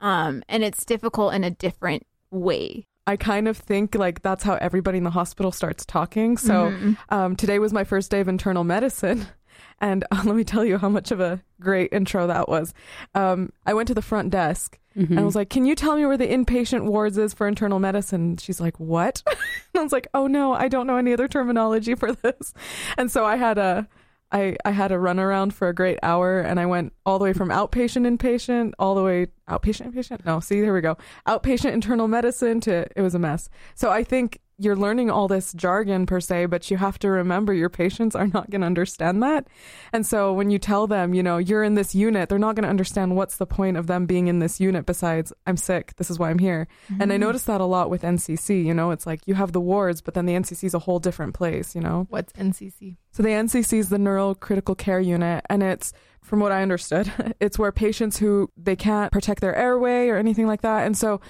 Um, 0.00 0.42
and 0.48 0.64
it's 0.64 0.84
difficult 0.84 1.34
in 1.34 1.44
a 1.44 1.50
different 1.50 2.06
way. 2.30 2.86
I 3.06 3.16
kind 3.16 3.46
of 3.48 3.56
think 3.56 3.94
like 3.94 4.22
that's 4.22 4.42
how 4.42 4.54
everybody 4.54 4.98
in 4.98 5.04
the 5.04 5.10
hospital 5.10 5.52
starts 5.52 5.84
talking. 5.84 6.36
So 6.38 6.70
Mhm. 6.70 6.96
um, 7.10 7.36
today 7.36 7.58
was 7.58 7.72
my 7.72 7.84
first 7.84 8.10
day 8.10 8.20
of 8.20 8.28
internal 8.28 8.64
medicine. 8.64 9.26
And 9.80 10.04
uh, 10.10 10.22
let 10.26 10.36
me 10.36 10.44
tell 10.44 10.64
you 10.64 10.78
how 10.78 10.88
much 10.88 11.10
of 11.10 11.20
a 11.20 11.42
great 11.60 11.92
intro 11.92 12.26
that 12.26 12.48
was. 12.48 12.72
Um, 13.14 13.52
I 13.66 13.74
went 13.74 13.88
to 13.88 13.94
the 13.94 14.02
front 14.02 14.30
desk 14.30 14.78
Mhm. 14.96 15.10
and 15.10 15.20
I 15.20 15.24
was 15.24 15.34
like, 15.34 15.50
Can 15.50 15.64
you 15.64 15.74
tell 15.74 15.96
me 15.96 16.06
where 16.06 16.16
the 16.16 16.26
inpatient 16.28 16.84
wards 16.84 17.18
is 17.18 17.34
for 17.34 17.48
internal 17.48 17.80
medicine? 17.80 18.36
She's 18.36 18.60
like, 18.60 18.78
What? 18.78 19.22
and 19.26 19.36
I 19.80 19.82
was 19.82 19.92
like, 19.92 20.06
Oh 20.14 20.26
no, 20.28 20.52
I 20.54 20.68
don't 20.68 20.86
know 20.86 20.96
any 20.96 21.12
other 21.12 21.26
terminology 21.28 21.94
for 21.96 22.12
this. 22.22 22.54
And 22.96 23.10
so 23.10 23.24
I 23.24 23.36
had 23.36 23.58
a. 23.58 23.88
I, 24.32 24.56
I 24.64 24.72
had 24.72 24.90
a 24.90 24.98
run 24.98 25.20
around 25.20 25.54
for 25.54 25.68
a 25.68 25.74
great 25.74 25.98
hour 26.02 26.40
and 26.40 26.58
I 26.58 26.66
went 26.66 26.92
all 27.06 27.20
the 27.20 27.24
way 27.24 27.32
from 27.34 27.50
outpatient 27.50 28.04
inpatient 28.18 28.72
all 28.80 28.96
the 28.96 29.02
way 29.04 29.28
outpatient 29.48 29.92
inpatient 29.92 30.24
no 30.26 30.40
see 30.40 30.60
there 30.60 30.74
we 30.74 30.80
go 30.80 30.96
outpatient 31.28 31.72
internal 31.72 32.08
medicine 32.08 32.58
to 32.62 32.84
it 32.96 33.02
was 33.02 33.14
a 33.14 33.18
mess 33.20 33.48
so 33.76 33.90
I 33.90 34.02
think 34.02 34.40
you're 34.58 34.76
learning 34.76 35.10
all 35.10 35.28
this 35.28 35.52
jargon 35.52 36.06
per 36.06 36.20
se 36.20 36.46
but 36.46 36.70
you 36.70 36.76
have 36.76 36.98
to 36.98 37.10
remember 37.10 37.52
your 37.52 37.68
patients 37.68 38.14
are 38.14 38.26
not 38.26 38.50
going 38.50 38.60
to 38.60 38.66
understand 38.66 39.22
that. 39.22 39.46
And 39.92 40.06
so 40.06 40.32
when 40.32 40.50
you 40.50 40.58
tell 40.58 40.86
them 40.86 41.14
you 41.14 41.22
know 41.22 41.38
you're 41.38 41.64
in 41.64 41.74
this 41.74 41.94
unit 41.94 42.28
they're 42.28 42.38
not 42.38 42.54
going 42.54 42.64
to 42.64 42.68
understand 42.68 43.16
what's 43.16 43.36
the 43.36 43.46
point 43.46 43.76
of 43.76 43.86
them 43.86 44.06
being 44.06 44.28
in 44.28 44.38
this 44.38 44.60
unit 44.60 44.86
besides 44.86 45.32
I'm 45.46 45.56
sick 45.56 45.94
this 45.96 46.10
is 46.10 46.18
why 46.18 46.30
I'm 46.30 46.38
here. 46.38 46.68
And 47.00 47.12
I 47.12 47.16
mm. 47.16 47.20
noticed 47.20 47.46
that 47.46 47.60
a 47.60 47.64
lot 47.64 47.90
with 47.90 48.02
NCC 48.02 48.64
you 48.64 48.74
know 48.74 48.90
it's 48.90 49.06
like 49.06 49.26
you 49.26 49.34
have 49.34 49.52
the 49.52 49.60
wards 49.60 50.00
but 50.00 50.14
then 50.14 50.26
the 50.26 50.34
NCC 50.34 50.64
is 50.64 50.74
a 50.74 50.78
whole 50.80 50.98
different 50.98 51.34
place 51.34 51.74
you 51.74 51.80
know? 51.80 52.06
What's 52.10 52.32
NCC? 52.34 52.96
so 53.14 53.22
the 53.22 53.28
NCC 53.28 53.78
is 53.78 53.90
the 53.90 53.98
Neural 53.98 54.34
Critical 54.34 54.74
Care 54.74 54.98
Unit, 54.98 55.44
and 55.48 55.62
it's, 55.62 55.92
from 56.20 56.40
what 56.40 56.50
I 56.50 56.62
understood, 56.62 57.12
it's 57.40 57.58
where 57.58 57.70
patients 57.70 58.18
who 58.18 58.50
they 58.56 58.74
can't 58.74 59.12
protect 59.12 59.40
their 59.40 59.54
airway 59.54 60.08
or 60.08 60.16
anything 60.16 60.48
like 60.48 60.62
that, 60.62 60.84
and 60.84 60.96
so 60.96 61.20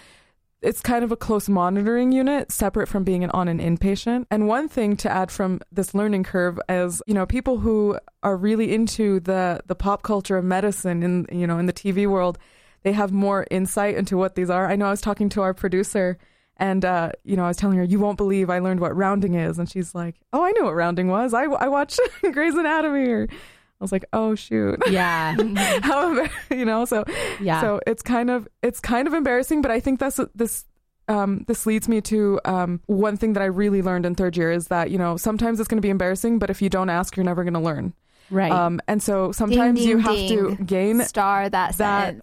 it's 0.64 0.80
kind 0.80 1.04
of 1.04 1.12
a 1.12 1.16
close 1.16 1.48
monitoring 1.48 2.10
unit, 2.10 2.50
separate 2.50 2.88
from 2.88 3.04
being 3.04 3.22
an 3.22 3.30
on 3.30 3.48
an 3.48 3.58
inpatient. 3.58 4.26
And 4.30 4.48
one 4.48 4.68
thing 4.68 4.96
to 4.98 5.10
add 5.10 5.30
from 5.30 5.60
this 5.70 5.94
learning 5.94 6.24
curve 6.24 6.58
is, 6.68 7.02
you 7.06 7.14
know, 7.14 7.26
people 7.26 7.58
who 7.58 7.98
are 8.22 8.36
really 8.36 8.74
into 8.74 9.20
the 9.20 9.60
the 9.66 9.74
pop 9.74 10.02
culture 10.02 10.36
of 10.36 10.44
medicine 10.44 11.02
in 11.02 11.26
you 11.30 11.46
know 11.46 11.58
in 11.58 11.66
the 11.66 11.72
TV 11.72 12.06
world, 12.06 12.38
they 12.82 12.92
have 12.92 13.12
more 13.12 13.46
insight 13.50 13.96
into 13.96 14.16
what 14.16 14.34
these 14.34 14.50
are. 14.50 14.68
I 14.68 14.76
know 14.76 14.86
I 14.86 14.90
was 14.90 15.00
talking 15.00 15.28
to 15.30 15.42
our 15.42 15.54
producer. 15.54 16.18
And, 16.56 16.84
uh, 16.84 17.10
you 17.24 17.34
know, 17.34 17.44
I 17.44 17.48
was 17.48 17.56
telling 17.56 17.78
her, 17.78 17.82
you 17.82 17.98
won't 17.98 18.16
believe 18.16 18.48
I 18.48 18.60
learned 18.60 18.78
what 18.78 18.96
rounding 18.96 19.34
is. 19.34 19.58
And 19.58 19.68
she's 19.68 19.92
like, 19.92 20.14
oh, 20.32 20.44
I 20.44 20.52
knew 20.52 20.62
what 20.62 20.76
rounding 20.76 21.08
was. 21.08 21.34
I, 21.34 21.46
I 21.46 21.66
watched 21.66 21.98
Grey's 22.32 22.54
Anatomy. 22.54 23.08
Or, 23.08 23.28
was 23.84 23.92
like, 23.92 24.04
oh, 24.12 24.34
shoot. 24.34 24.82
yeah. 24.90 25.36
How, 25.82 26.26
you 26.50 26.64
know, 26.64 26.84
so, 26.84 27.04
Yeah. 27.40 27.60
so 27.60 27.80
it's 27.86 28.02
kind 28.02 28.30
of, 28.30 28.48
it's 28.62 28.80
kind 28.80 29.06
of 29.06 29.14
embarrassing, 29.14 29.62
but 29.62 29.70
I 29.70 29.80
think 29.80 30.00
that's 30.00 30.18
this, 30.34 30.64
um, 31.08 31.44
this 31.48 31.66
leads 31.66 31.86
me 31.88 32.00
to 32.02 32.40
um, 32.46 32.80
one 32.86 33.16
thing 33.16 33.34
that 33.34 33.42
I 33.42 33.46
really 33.46 33.82
learned 33.82 34.06
in 34.06 34.14
third 34.14 34.36
year 34.36 34.50
is 34.50 34.68
that, 34.68 34.90
you 34.90 34.98
know, 34.98 35.16
sometimes 35.16 35.60
it's 35.60 35.68
going 35.68 35.76
to 35.78 35.82
be 35.86 35.90
embarrassing, 35.90 36.38
but 36.38 36.48
if 36.50 36.62
you 36.62 36.68
don't 36.70 36.88
ask, 36.90 37.16
you're 37.16 37.24
never 37.24 37.44
going 37.44 37.54
to 37.54 37.60
learn. 37.60 37.92
right. 38.30 38.50
Um, 38.50 38.80
and 38.88 39.02
so 39.02 39.30
sometimes 39.30 39.78
ding, 39.80 39.88
you 39.88 39.98
have 39.98 40.16
to 40.16 40.56
ding. 40.56 40.64
gain 40.64 41.00
Star 41.02 41.48
that, 41.50 41.76
that 41.76 42.16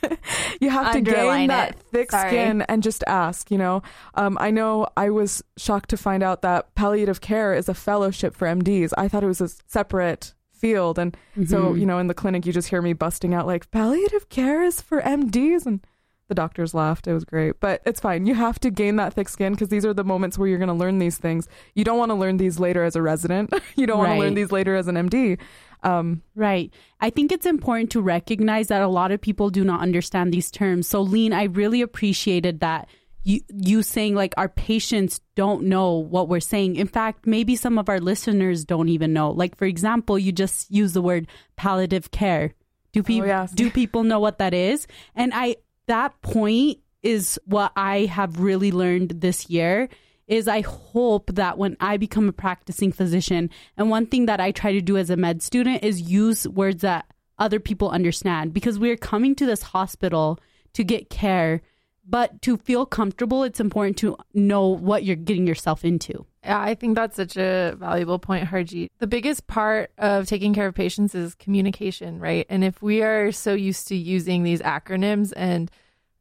you 0.60 0.70
have 0.70 0.92
to 0.92 1.00
gain 1.00 1.48
that 1.48 1.70
it. 1.70 1.76
thick 1.90 2.10
Sorry. 2.12 2.28
skin 2.30 2.62
and 2.62 2.80
just 2.82 3.02
ask 3.08 3.50
you 3.50 3.58
know 3.58 3.82
um, 4.14 4.38
i 4.40 4.50
know 4.52 4.86
i 4.96 5.10
was 5.10 5.42
shocked 5.56 5.90
to 5.90 5.96
find 5.96 6.22
out 6.22 6.42
that 6.42 6.72
palliative 6.76 7.20
care 7.20 7.54
is 7.54 7.68
a 7.68 7.74
fellowship 7.74 8.36
for 8.36 8.46
mds 8.46 8.92
i 8.96 9.08
thought 9.08 9.24
it 9.24 9.26
was 9.26 9.40
a 9.40 9.48
separate 9.66 10.32
field. 10.58 10.98
And 10.98 11.16
so 11.46 11.72
Mhm. 11.72 11.80
you 11.80 11.86
know 11.86 11.98
in 11.98 12.06
the 12.08 12.14
clinic 12.14 12.44
you 12.46 12.52
just 12.52 12.68
hear 12.68 12.82
me 12.82 12.92
busting 12.92 13.32
out 13.34 13.46
like 13.46 13.70
palliative 13.70 14.28
care 14.28 14.62
is 14.62 14.80
for 14.80 15.00
mds 15.02 15.66
and 15.66 15.80
the 16.28 16.34
doctors 16.34 16.74
laughed. 16.74 17.06
It 17.06 17.14
was 17.14 17.24
great. 17.24 17.58
But 17.58 17.80
it's 17.86 18.00
fine. 18.00 18.26
You 18.26 18.34
have 18.34 18.58
to 18.60 18.70
gain 18.70 18.96
that 18.96 19.14
thick 19.14 19.30
skin 19.30 19.54
because 19.54 19.70
these 19.70 19.86
are 19.86 19.94
the 19.94 20.04
moments 20.04 20.36
where 20.36 20.46
you're 20.46 20.58
going 20.58 20.68
to 20.68 20.74
learn 20.74 20.98
these 20.98 21.16
things. 21.16 21.48
You 21.74 21.84
don't 21.84 21.96
want 21.96 22.10
to 22.10 22.14
learn 22.14 22.36
these 22.36 22.58
later 22.60 22.84
as 22.84 22.94
a 22.96 23.00
resident. 23.00 23.50
You 23.76 23.86
don't 23.86 23.96
want 23.96 24.12
to 24.12 24.18
learn 24.18 24.34
these 24.34 24.52
later 24.52 24.76
as 24.76 24.88
an 24.88 24.96
md 24.96 25.38
um, 25.84 26.20
Right. 26.34 26.70
I 27.00 27.08
think 27.08 27.32
it's 27.32 27.46
important 27.46 27.90
to 27.92 28.02
recognize 28.02 28.66
that 28.68 28.82
a 28.82 28.88
lot 28.88 29.10
of 29.10 29.22
people 29.22 29.48
do 29.48 29.64
not 29.64 29.80
understand 29.80 30.34
these 30.34 30.50
terms. 30.50 30.86
So, 30.86 31.00
Lean, 31.00 31.32
I 31.32 31.44
really 31.44 31.80
appreciated 31.80 32.60
that 32.60 32.88
you 33.28 33.42
you 33.48 33.82
saying 33.82 34.14
like 34.14 34.32
our 34.38 34.48
patients 34.48 35.20
don't 35.34 35.64
know 35.64 35.92
what 35.92 36.28
we're 36.28 36.40
saying. 36.40 36.76
In 36.76 36.86
fact, 36.86 37.26
maybe 37.26 37.56
some 37.56 37.78
of 37.78 37.90
our 37.90 38.00
listeners 38.00 38.64
don't 38.64 38.88
even 38.88 39.12
know. 39.12 39.30
Like 39.30 39.54
for 39.54 39.66
example, 39.66 40.18
you 40.18 40.32
just 40.32 40.70
use 40.70 40.94
the 40.94 41.02
word 41.02 41.28
palliative 41.56 42.10
care. 42.10 42.54
Do 42.92 43.00
oh, 43.00 43.02
people 43.02 43.28
yes. 43.28 43.52
do 43.52 43.70
people 43.70 44.02
know 44.02 44.18
what 44.18 44.38
that 44.38 44.54
is? 44.54 44.86
And 45.14 45.32
I 45.34 45.56
that 45.88 46.20
point 46.22 46.78
is 47.02 47.38
what 47.44 47.72
I 47.76 48.06
have 48.06 48.40
really 48.40 48.72
learned 48.72 49.20
this 49.20 49.50
year 49.50 49.90
is 50.26 50.48
I 50.48 50.62
hope 50.62 51.34
that 51.34 51.58
when 51.58 51.76
I 51.80 51.98
become 51.98 52.28
a 52.28 52.32
practicing 52.32 52.92
physician, 52.92 53.50
and 53.76 53.90
one 53.90 54.06
thing 54.06 54.26
that 54.26 54.40
I 54.40 54.52
try 54.52 54.72
to 54.72 54.80
do 54.80 54.96
as 54.96 55.10
a 55.10 55.16
med 55.16 55.42
student 55.42 55.84
is 55.84 56.00
use 56.00 56.48
words 56.48 56.80
that 56.80 57.12
other 57.38 57.60
people 57.60 57.90
understand 57.90 58.54
because 58.54 58.78
we're 58.78 58.96
coming 58.96 59.34
to 59.34 59.44
this 59.44 59.62
hospital 59.62 60.40
to 60.72 60.82
get 60.82 61.10
care, 61.10 61.60
but 62.08 62.40
to 62.42 62.56
feel 62.56 62.86
comfortable, 62.86 63.42
it's 63.42 63.60
important 63.60 63.98
to 63.98 64.16
know 64.32 64.66
what 64.66 65.04
you're 65.04 65.16
getting 65.16 65.46
yourself 65.46 65.84
into. 65.84 66.24
Yeah, 66.42 66.60
I 66.60 66.74
think 66.74 66.94
that's 66.94 67.16
such 67.16 67.36
a 67.36 67.76
valuable 67.78 68.18
point, 68.18 68.48
Harjeet. 68.48 68.88
The 68.98 69.06
biggest 69.06 69.46
part 69.46 69.90
of 69.98 70.26
taking 70.26 70.54
care 70.54 70.66
of 70.66 70.74
patients 70.74 71.14
is 71.14 71.34
communication, 71.34 72.18
right? 72.20 72.46
And 72.48 72.64
if 72.64 72.80
we 72.80 73.02
are 73.02 73.30
so 73.32 73.52
used 73.52 73.88
to 73.88 73.96
using 73.96 74.42
these 74.42 74.62
acronyms 74.62 75.32
and 75.36 75.70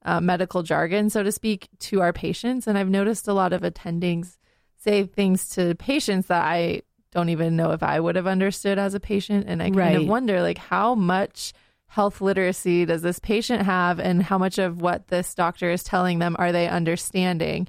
uh, 0.03 0.19
medical 0.19 0.63
jargon, 0.63 1.09
so 1.09 1.23
to 1.23 1.31
speak, 1.31 1.69
to 1.79 2.01
our 2.01 2.11
patients, 2.11 2.67
and 2.67 2.77
I've 2.77 2.89
noticed 2.89 3.27
a 3.27 3.33
lot 3.33 3.53
of 3.53 3.61
attendings 3.61 4.37
say 4.77 5.05
things 5.05 5.49
to 5.49 5.75
patients 5.75 6.27
that 6.27 6.43
I 6.43 6.81
don't 7.11 7.29
even 7.29 7.55
know 7.55 7.71
if 7.71 7.81
I 7.81 7.99
would 7.99 8.15
have 8.15 8.27
understood 8.27 8.77
as 8.77 8.93
a 8.93 8.99
patient. 8.99 9.45
And 9.47 9.61
I 9.61 9.65
kind 9.67 9.77
Right. 9.77 9.95
of 9.95 10.07
wonder, 10.07 10.41
like, 10.41 10.57
how 10.57 10.93
much 10.95 11.53
health 11.87 12.21
literacy 12.21 12.85
does 12.85 13.01
this 13.01 13.19
patient 13.19 13.63
have, 13.63 13.99
and 13.99 14.21
how 14.21 14.37
much 14.37 14.57
of 14.57 14.81
what 14.81 15.07
this 15.07 15.33
doctor 15.33 15.71
is 15.71 15.83
telling 15.83 16.19
them 16.19 16.35
are 16.37 16.51
they 16.51 16.67
understanding? 16.67 17.67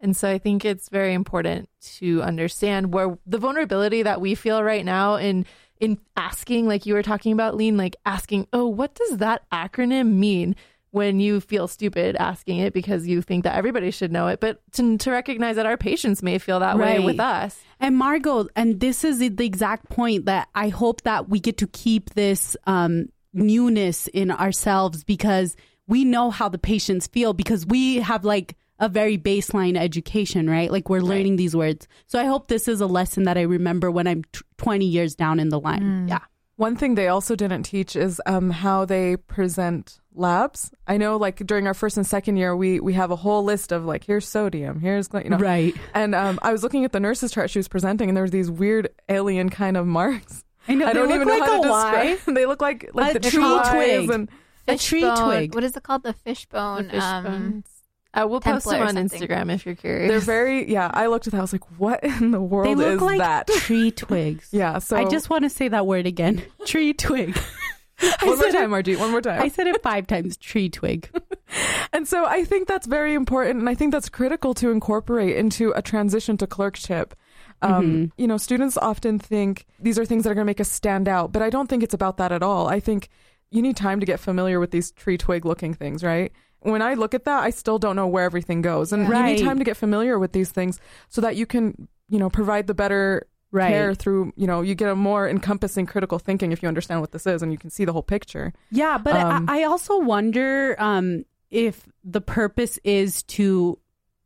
And 0.00 0.16
so 0.16 0.28
I 0.28 0.38
think 0.38 0.64
it's 0.64 0.88
very 0.88 1.14
important 1.14 1.68
to 1.98 2.22
understand 2.22 2.92
where 2.92 3.16
the 3.24 3.38
vulnerability 3.38 4.02
that 4.02 4.20
we 4.20 4.34
feel 4.34 4.62
right 4.62 4.84
now 4.84 5.14
in 5.16 5.46
in 5.78 5.98
asking, 6.16 6.68
like 6.68 6.86
you 6.86 6.94
were 6.94 7.02
talking 7.02 7.32
about, 7.32 7.56
Lean, 7.56 7.76
like 7.76 7.96
asking, 8.06 8.46
oh, 8.52 8.66
what 8.66 8.94
does 8.94 9.18
that 9.18 9.42
acronym 9.50 10.14
mean? 10.14 10.56
When 10.90 11.20
you 11.20 11.40
feel 11.40 11.68
stupid 11.68 12.16
asking 12.16 12.58
it 12.58 12.74
because 12.74 13.08
you 13.08 13.22
think 13.22 13.44
that 13.44 13.56
everybody 13.56 13.90
should 13.90 14.12
know 14.12 14.28
it, 14.28 14.40
but 14.40 14.60
to, 14.72 14.98
to 14.98 15.10
recognize 15.10 15.56
that 15.56 15.64
our 15.64 15.78
patients 15.78 16.22
may 16.22 16.36
feel 16.36 16.60
that 16.60 16.76
way 16.76 16.98
with 16.98 17.18
us. 17.18 17.58
And 17.80 17.96
Margot, 17.96 18.48
and 18.54 18.78
this 18.78 19.02
is 19.02 19.18
the 19.18 19.30
the 19.30 19.46
exact 19.46 19.88
point 19.88 20.26
that 20.26 20.48
I 20.54 20.68
hope 20.68 21.00
that 21.02 21.30
we 21.30 21.40
get 21.40 21.56
to 21.58 21.66
keep 21.66 22.10
this 22.10 22.58
um, 22.66 23.08
newness 23.32 24.08
in 24.08 24.30
ourselves 24.30 25.04
because 25.04 25.56
we 25.86 26.04
know 26.04 26.30
how 26.30 26.48
the 26.48 26.58
patients 26.58 27.06
feel 27.06 27.32
because 27.32 27.66
we 27.66 27.96
have 27.96 28.24
like 28.24 28.56
a 28.78 28.88
very 28.88 29.16
baseline 29.16 29.76
education, 29.76 30.50
right? 30.50 30.70
Like 30.70 30.88
we're 30.88 31.02
learning 31.02 31.36
these 31.36 31.54
words. 31.54 31.86
So 32.06 32.20
I 32.20 32.24
hope 32.24 32.48
this 32.48 32.66
is 32.66 32.80
a 32.80 32.86
lesson 32.86 33.24
that 33.24 33.38
I 33.38 33.42
remember 33.42 33.90
when 33.90 34.08
I'm 34.08 34.24
t- 34.24 34.40
20 34.58 34.84
years 34.84 35.14
down 35.14 35.38
in 35.38 35.50
the 35.50 35.60
line. 35.60 36.08
Yeah. 36.08 36.18
One 36.56 36.76
thing 36.76 36.96
they 36.96 37.08
also 37.08 37.34
didn't 37.34 37.62
teach 37.62 37.96
is 37.96 38.20
um, 38.26 38.50
how 38.50 38.84
they 38.84 39.16
present 39.16 40.00
labs. 40.14 40.70
I 40.86 40.96
know, 40.96 41.16
like 41.16 41.36
during 41.46 41.66
our 41.66 41.74
first 41.74 41.96
and 41.96 42.06
second 42.06 42.36
year, 42.36 42.54
we 42.54 42.78
we 42.78 42.92
have 42.92 43.10
a 43.10 43.16
whole 43.16 43.42
list 43.44 43.72
of 43.72 43.84
like, 43.84 44.04
here's 44.04 44.28
sodium, 44.28 44.80
here's 44.80 45.08
you 45.12 45.30
know, 45.30 45.38
Right. 45.38 45.74
And 45.94 46.14
um, 46.14 46.38
I 46.42 46.52
was 46.52 46.62
looking 46.62 46.84
at 46.84 46.92
the 46.92 47.00
nurse's 47.00 47.32
chart 47.32 47.50
she 47.50 47.58
was 47.58 47.68
presenting, 47.68 48.10
and 48.10 48.16
there 48.16 48.22
was 48.22 48.32
these 48.32 48.50
weird 48.50 48.90
alien 49.08 49.48
kind 49.48 49.76
of 49.76 49.86
marks. 49.86 50.44
I 50.68 50.74
know. 50.74 50.86
I 50.86 50.88
they 50.88 50.94
don't 50.94 51.08
look 51.08 51.14
even 51.16 51.28
know 51.28 51.34
like 51.38 51.42
how 51.50 51.62
to 51.62 51.68
a 51.68 51.70
Y. 51.70 52.06
describe. 52.14 52.34
they 52.36 52.46
look 52.46 52.62
like 52.62 52.90
like 52.94 53.16
A 53.16 53.18
the 53.18 53.30
tree 53.30 53.42
tree 53.42 53.60
twig. 53.70 54.10
and 54.10 54.28
A 54.68 54.76
tree 54.78 55.00
Fishbone- 55.00 55.24
twig. 55.28 55.54
What 55.54 55.64
is 55.64 55.76
it 55.76 55.82
called? 55.82 56.02
The 56.04 56.12
fishbone. 56.12 56.84
The 56.86 56.90
fish 56.92 57.02
um, 57.02 57.24
bones. 57.24 57.66
Uh, 58.14 58.26
we'll 58.28 58.40
post 58.42 58.66
template 58.66 58.86
them 58.86 58.96
on. 58.98 59.08
Instagram 59.08 59.54
if 59.54 59.64
you're 59.64 59.74
curious. 59.74 60.10
they're 60.10 60.20
very 60.20 60.70
yeah. 60.70 60.90
I 60.92 61.06
looked 61.06 61.26
at 61.26 61.32
that. 61.32 61.38
I 61.38 61.40
was 61.40 61.52
like, 61.52 61.64
what 61.80 62.04
in 62.04 62.30
the 62.30 62.40
world 62.42 62.66
They 62.68 62.74
look 62.74 62.96
is 62.96 63.00
like 63.02 63.18
that? 63.18 63.46
tree 63.48 63.90
twigs. 63.90 64.48
Yeah. 64.52 64.78
So 64.80 64.96
I 64.96 65.08
just 65.08 65.30
want 65.30 65.44
to 65.44 65.50
say 65.50 65.68
that 65.68 65.86
word 65.86 66.06
again. 66.06 66.42
Tree 66.66 66.92
twig. 66.92 67.36
One 68.00 68.12
more 68.22 68.36
said 68.36 68.48
it- 68.48 68.52
time, 68.52 68.70
Margie. 68.70 68.96
One 68.96 69.12
more 69.12 69.20
time. 69.22 69.40
I 69.40 69.48
said 69.48 69.66
it 69.66 69.82
five 69.82 70.06
times. 70.06 70.36
Tree 70.36 70.68
twig. 70.68 71.08
And 71.92 72.06
so 72.08 72.24
I 72.24 72.44
think 72.44 72.66
that's 72.68 72.86
very 72.86 73.14
important, 73.14 73.60
and 73.60 73.68
I 73.68 73.74
think 73.74 73.92
that's 73.92 74.08
critical 74.08 74.54
to 74.54 74.70
incorporate 74.70 75.36
into 75.36 75.72
a 75.76 75.82
transition 75.82 76.36
to 76.38 76.46
clerkship. 76.46 77.14
Um, 77.62 77.84
Mm-hmm. 77.84 78.04
You 78.18 78.26
know, 78.26 78.36
students 78.36 78.76
often 78.76 79.18
think 79.18 79.66
these 79.78 79.98
are 79.98 80.04
things 80.04 80.24
that 80.24 80.30
are 80.30 80.34
going 80.34 80.44
to 80.44 80.50
make 80.50 80.60
us 80.60 80.70
stand 80.70 81.08
out, 81.08 81.32
but 81.32 81.42
I 81.42 81.50
don't 81.50 81.68
think 81.68 81.82
it's 81.82 81.94
about 81.94 82.16
that 82.18 82.32
at 82.32 82.42
all. 82.42 82.68
I 82.68 82.80
think 82.80 83.08
you 83.50 83.62
need 83.62 83.76
time 83.76 84.00
to 84.00 84.06
get 84.06 84.20
familiar 84.20 84.58
with 84.60 84.70
these 84.70 84.90
tree 84.92 85.18
twig 85.18 85.44
looking 85.44 85.74
things, 85.74 86.02
right? 86.02 86.32
When 86.60 86.80
I 86.82 86.94
look 86.94 87.12
at 87.14 87.24
that, 87.24 87.42
I 87.42 87.50
still 87.50 87.78
don't 87.78 87.96
know 87.96 88.06
where 88.06 88.24
everything 88.24 88.62
goes, 88.62 88.92
and 88.92 89.02
you 89.08 89.22
need 89.24 89.38
time 89.44 89.58
to 89.58 89.64
get 89.64 89.76
familiar 89.76 90.18
with 90.18 90.32
these 90.32 90.50
things 90.50 90.78
so 91.08 91.20
that 91.20 91.36
you 91.36 91.44
can, 91.46 91.88
you 92.08 92.18
know, 92.18 92.30
provide 92.30 92.66
the 92.66 92.74
better 92.74 93.26
Right. 93.54 93.68
care 93.68 93.94
through. 93.94 94.32
You 94.34 94.46
know, 94.46 94.62
you 94.62 94.74
get 94.74 94.88
a 94.88 94.94
more 94.96 95.28
encompassing 95.28 95.84
critical 95.84 96.18
thinking 96.18 96.52
if 96.52 96.62
you 96.62 96.68
understand 96.68 97.02
what 97.02 97.12
this 97.12 97.26
is 97.26 97.42
and 97.42 97.52
you 97.52 97.58
can 97.58 97.68
see 97.68 97.84
the 97.84 97.92
whole 97.92 98.02
picture. 98.02 98.54
Yeah, 98.70 98.96
but 98.96 99.14
Um, 99.14 99.44
I, 99.46 99.60
I 99.60 99.64
also 99.64 99.98
wonder 99.98 100.74
um, 100.78 101.26
if 101.50 101.86
the 102.02 102.22
purpose 102.22 102.78
is 102.82 103.22
to 103.24 103.78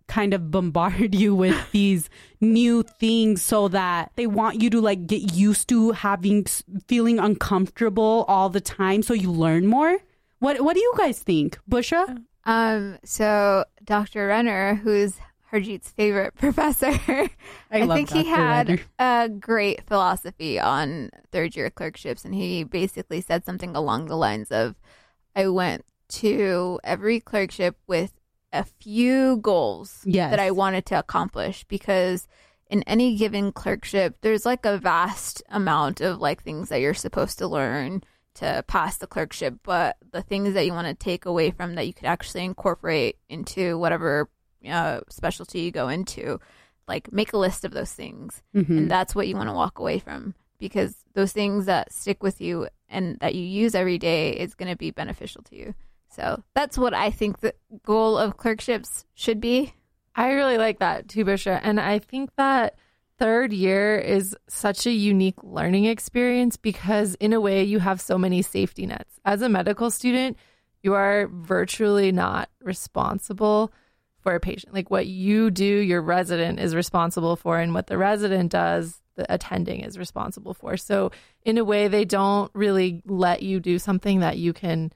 kind 0.08 0.34
of 0.34 0.50
bombard 0.50 1.14
you 1.14 1.34
with 1.34 1.70
these 1.72 2.08
new 2.40 2.82
things 2.82 3.42
so 3.42 3.68
that 3.68 4.12
they 4.16 4.26
want 4.26 4.62
you 4.62 4.70
to 4.70 4.80
like 4.80 5.06
get 5.06 5.34
used 5.34 5.68
to 5.68 5.92
having 5.92 6.44
feeling 6.86 7.18
uncomfortable 7.18 8.24
all 8.28 8.48
the 8.48 8.60
time 8.60 9.02
so 9.02 9.14
you 9.14 9.30
learn 9.30 9.66
more. 9.66 9.98
What 10.38 10.60
what 10.60 10.74
do 10.74 10.80
you 10.80 10.92
guys 10.96 11.18
think, 11.18 11.58
Busha? 11.70 12.22
Um, 12.44 12.98
so 13.04 13.64
Dr. 13.84 14.28
Renner, 14.28 14.76
who's 14.76 15.18
Harjeet's 15.52 15.90
favorite 15.90 16.34
professor, 16.38 16.92
I, 17.70 17.82
love 17.82 17.96
think 17.96 18.10
he 18.10 18.24
had 18.24 18.68
Renner. 18.68 18.82
a 18.98 19.28
great 19.28 19.86
philosophy 19.86 20.60
on 20.60 21.10
third 21.32 21.56
year 21.56 21.70
clerkships, 21.70 22.24
and 22.24 22.34
he 22.34 22.64
basically 22.64 23.20
said 23.20 23.44
something 23.44 23.74
along 23.74 24.06
the 24.06 24.16
lines 24.16 24.52
of, 24.52 24.76
"I 25.34 25.48
went 25.48 25.84
to 26.08 26.78
every 26.84 27.18
clerkship 27.20 27.76
with 27.86 28.12
a 28.52 28.64
few 28.64 29.36
goals 29.38 30.02
Yes. 30.04 30.30
that 30.30 30.40
I 30.40 30.50
wanted 30.50 30.86
to 30.86 30.98
accomplish 30.98 31.64
because." 31.64 32.26
In 32.68 32.82
any 32.82 33.14
given 33.16 33.52
clerkship, 33.52 34.16
there's 34.22 34.44
like 34.44 34.66
a 34.66 34.76
vast 34.76 35.40
amount 35.50 36.00
of 36.00 36.18
like 36.18 36.42
things 36.42 36.68
that 36.68 36.80
you're 36.80 36.94
supposed 36.94 37.38
to 37.38 37.46
learn 37.46 38.02
to 38.34 38.64
pass 38.66 38.96
the 38.96 39.06
clerkship, 39.06 39.54
but 39.62 39.96
the 40.10 40.20
things 40.20 40.54
that 40.54 40.66
you 40.66 40.72
want 40.72 40.88
to 40.88 40.94
take 40.94 41.26
away 41.26 41.52
from 41.52 41.76
that 41.76 41.86
you 41.86 41.94
could 41.94 42.06
actually 42.06 42.42
incorporate 42.44 43.18
into 43.28 43.78
whatever 43.78 44.28
uh, 44.68 44.98
specialty 45.08 45.60
you 45.60 45.70
go 45.70 45.86
into, 45.88 46.40
like 46.88 47.12
make 47.12 47.32
a 47.32 47.38
list 47.38 47.64
of 47.64 47.70
those 47.70 47.92
things, 47.92 48.42
Mhm. 48.52 48.68
and 48.78 48.90
that's 48.90 49.14
what 49.14 49.28
you 49.28 49.36
want 49.36 49.48
to 49.48 49.54
walk 49.54 49.78
away 49.78 50.00
from 50.00 50.34
because 50.58 50.96
those 51.14 51.32
things 51.32 51.66
that 51.66 51.92
stick 51.92 52.20
with 52.20 52.40
you 52.40 52.66
and 52.88 53.16
that 53.20 53.36
you 53.36 53.42
use 53.44 53.76
every 53.76 53.96
day 53.96 54.30
is 54.32 54.56
going 54.56 54.72
to 54.72 54.76
be 54.76 54.90
beneficial 54.90 55.42
to 55.44 55.54
you. 55.54 55.72
So 56.16 56.42
that's 56.54 56.78
what 56.78 56.94
I 56.94 57.10
think 57.10 57.40
the 57.40 57.54
goal 57.84 58.16
of 58.16 58.38
clerkships 58.38 59.04
should 59.12 59.38
be. 59.38 59.74
I 60.14 60.30
really 60.30 60.56
like 60.56 60.78
that 60.78 61.08
too, 61.08 61.26
Bisha. 61.26 61.60
And 61.62 61.78
I 61.78 61.98
think 61.98 62.30
that 62.36 62.76
third 63.18 63.52
year 63.52 63.98
is 63.98 64.34
such 64.48 64.86
a 64.86 64.90
unique 64.90 65.42
learning 65.42 65.84
experience 65.84 66.56
because, 66.56 67.16
in 67.16 67.34
a 67.34 67.40
way, 67.40 67.64
you 67.64 67.80
have 67.80 68.00
so 68.00 68.16
many 68.16 68.40
safety 68.40 68.86
nets. 68.86 69.20
As 69.26 69.42
a 69.42 69.48
medical 69.50 69.90
student, 69.90 70.38
you 70.82 70.94
are 70.94 71.28
virtually 71.28 72.12
not 72.12 72.48
responsible 72.62 73.70
for 74.20 74.34
a 74.34 74.40
patient. 74.40 74.72
Like 74.72 74.90
what 74.90 75.06
you 75.06 75.50
do, 75.50 75.64
your 75.64 76.00
resident 76.00 76.60
is 76.60 76.74
responsible 76.74 77.36
for, 77.36 77.58
and 77.58 77.74
what 77.74 77.88
the 77.88 77.98
resident 77.98 78.52
does, 78.52 79.02
the 79.16 79.30
attending 79.32 79.80
is 79.80 79.98
responsible 79.98 80.54
for. 80.54 80.78
So, 80.78 81.10
in 81.42 81.58
a 81.58 81.64
way, 81.64 81.88
they 81.88 82.06
don't 82.06 82.50
really 82.54 83.02
let 83.04 83.42
you 83.42 83.60
do 83.60 83.78
something 83.78 84.20
that 84.20 84.38
you 84.38 84.54
can 84.54 84.92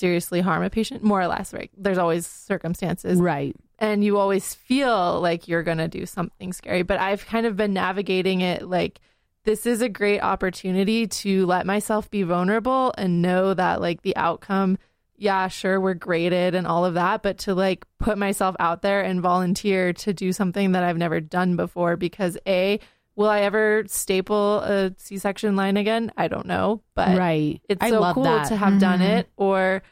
seriously 0.00 0.40
harm 0.40 0.64
a 0.64 0.70
patient, 0.70 1.04
more 1.04 1.20
or 1.20 1.28
less, 1.28 1.52
right? 1.54 1.70
There's 1.76 1.98
always 1.98 2.26
circumstances 2.26 3.20
Right. 3.20 3.54
and 3.78 4.02
you 4.02 4.18
always 4.18 4.54
feel 4.54 5.20
like 5.20 5.46
you're 5.46 5.62
going 5.62 5.78
to 5.78 5.88
do 5.88 6.06
something 6.06 6.52
scary. 6.52 6.82
But 6.82 6.98
I've 6.98 7.24
kind 7.26 7.46
of 7.46 7.56
been 7.56 7.72
navigating 7.72 8.40
it 8.40 8.62
like 8.68 9.00
this 9.44 9.64
is 9.66 9.80
a 9.80 9.88
great 9.88 10.20
opportunity 10.20 11.06
to 11.06 11.46
let 11.46 11.64
myself 11.66 12.10
be 12.10 12.22
vulnerable 12.24 12.92
and 12.98 13.22
know 13.22 13.54
that 13.54 13.80
like 13.80 14.02
the 14.02 14.16
outcome, 14.16 14.76
yeah, 15.16 15.48
sure, 15.48 15.80
we're 15.80 15.94
graded 15.94 16.54
and 16.54 16.66
all 16.66 16.84
of 16.84 16.94
that, 16.94 17.22
but 17.22 17.38
to 17.38 17.54
like 17.54 17.86
put 17.98 18.18
myself 18.18 18.56
out 18.58 18.82
there 18.82 19.02
and 19.02 19.20
volunteer 19.20 19.92
to 19.92 20.12
do 20.12 20.32
something 20.32 20.72
that 20.72 20.82
I've 20.82 20.96
never 20.98 21.20
done 21.20 21.56
before 21.56 21.96
because 21.96 22.36
A, 22.46 22.80
will 23.20 23.28
I 23.28 23.40
ever 23.42 23.84
staple 23.86 24.60
a 24.60 24.94
C 24.96 25.18
section 25.18 25.54
line 25.54 25.76
again? 25.76 26.10
I 26.16 26.28
don't 26.28 26.46
know. 26.46 26.80
But 26.94 27.18
right. 27.18 27.60
it's 27.68 27.82
I 27.82 27.90
so 27.90 28.14
cool 28.14 28.24
that. 28.24 28.48
to 28.48 28.56
have 28.56 28.80
done 28.80 29.00
Mhm. 29.00 29.18
it 29.18 29.28
or 29.36 29.82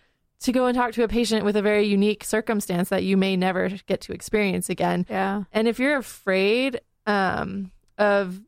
to 0.41 0.53
go 0.53 0.65
and 0.67 0.75
talk 0.75 0.93
to 0.93 1.03
a 1.05 1.09
patient 1.09 1.45
with 1.45 1.55
a 1.57 1.61
very 1.63 1.85
unique 1.87 2.25
circumstance 2.25 2.89
that 2.89 3.03
you 3.05 3.19
may 3.19 3.37
never 3.37 3.69
get 3.87 4.01
to 4.03 4.13
experience 4.15 4.71
again. 4.71 5.05
Yeah. 5.11 5.43
And 5.53 5.69
if 5.69 5.79
you're 5.79 5.99
afraid 5.99 6.81
um, 7.07 7.71
of 7.99 8.41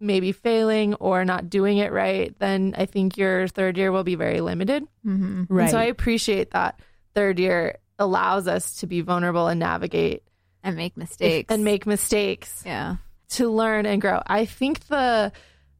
maybe 0.00 0.32
failing 0.32 0.94
or 0.94 1.24
not 1.24 1.48
doing 1.50 1.78
it 1.78 1.92
right, 1.92 2.34
then 2.40 2.74
I 2.76 2.86
think 2.86 3.16
your 3.18 3.46
third 3.46 3.76
year 3.78 3.92
will 3.92 4.04
be 4.04 4.14
very 4.16 4.40
limited. 4.40 4.82
Mm-hmm. 5.06 5.44
Right. 5.48 5.62
And 5.64 5.70
so 5.70 5.78
I 5.78 5.84
appreciate 5.84 6.50
that 6.52 6.80
third 7.14 7.38
year 7.38 7.78
allows 8.00 8.48
us 8.48 8.76
to 8.80 8.86
be 8.88 9.00
vulnerable 9.00 9.46
and 9.48 9.60
navigate 9.60 10.22
And 10.64 10.76
make 10.76 10.96
mistakes. 10.96 11.52
and 11.52 11.62
make 11.64 11.86
mistakes 11.86 12.62
Yeah. 12.66 12.96
To 13.30 13.48
learn 13.48 13.86
and 13.86 14.00
grow. 14.00 14.22
I 14.26 14.44
think 14.44 14.86
the 14.88 15.32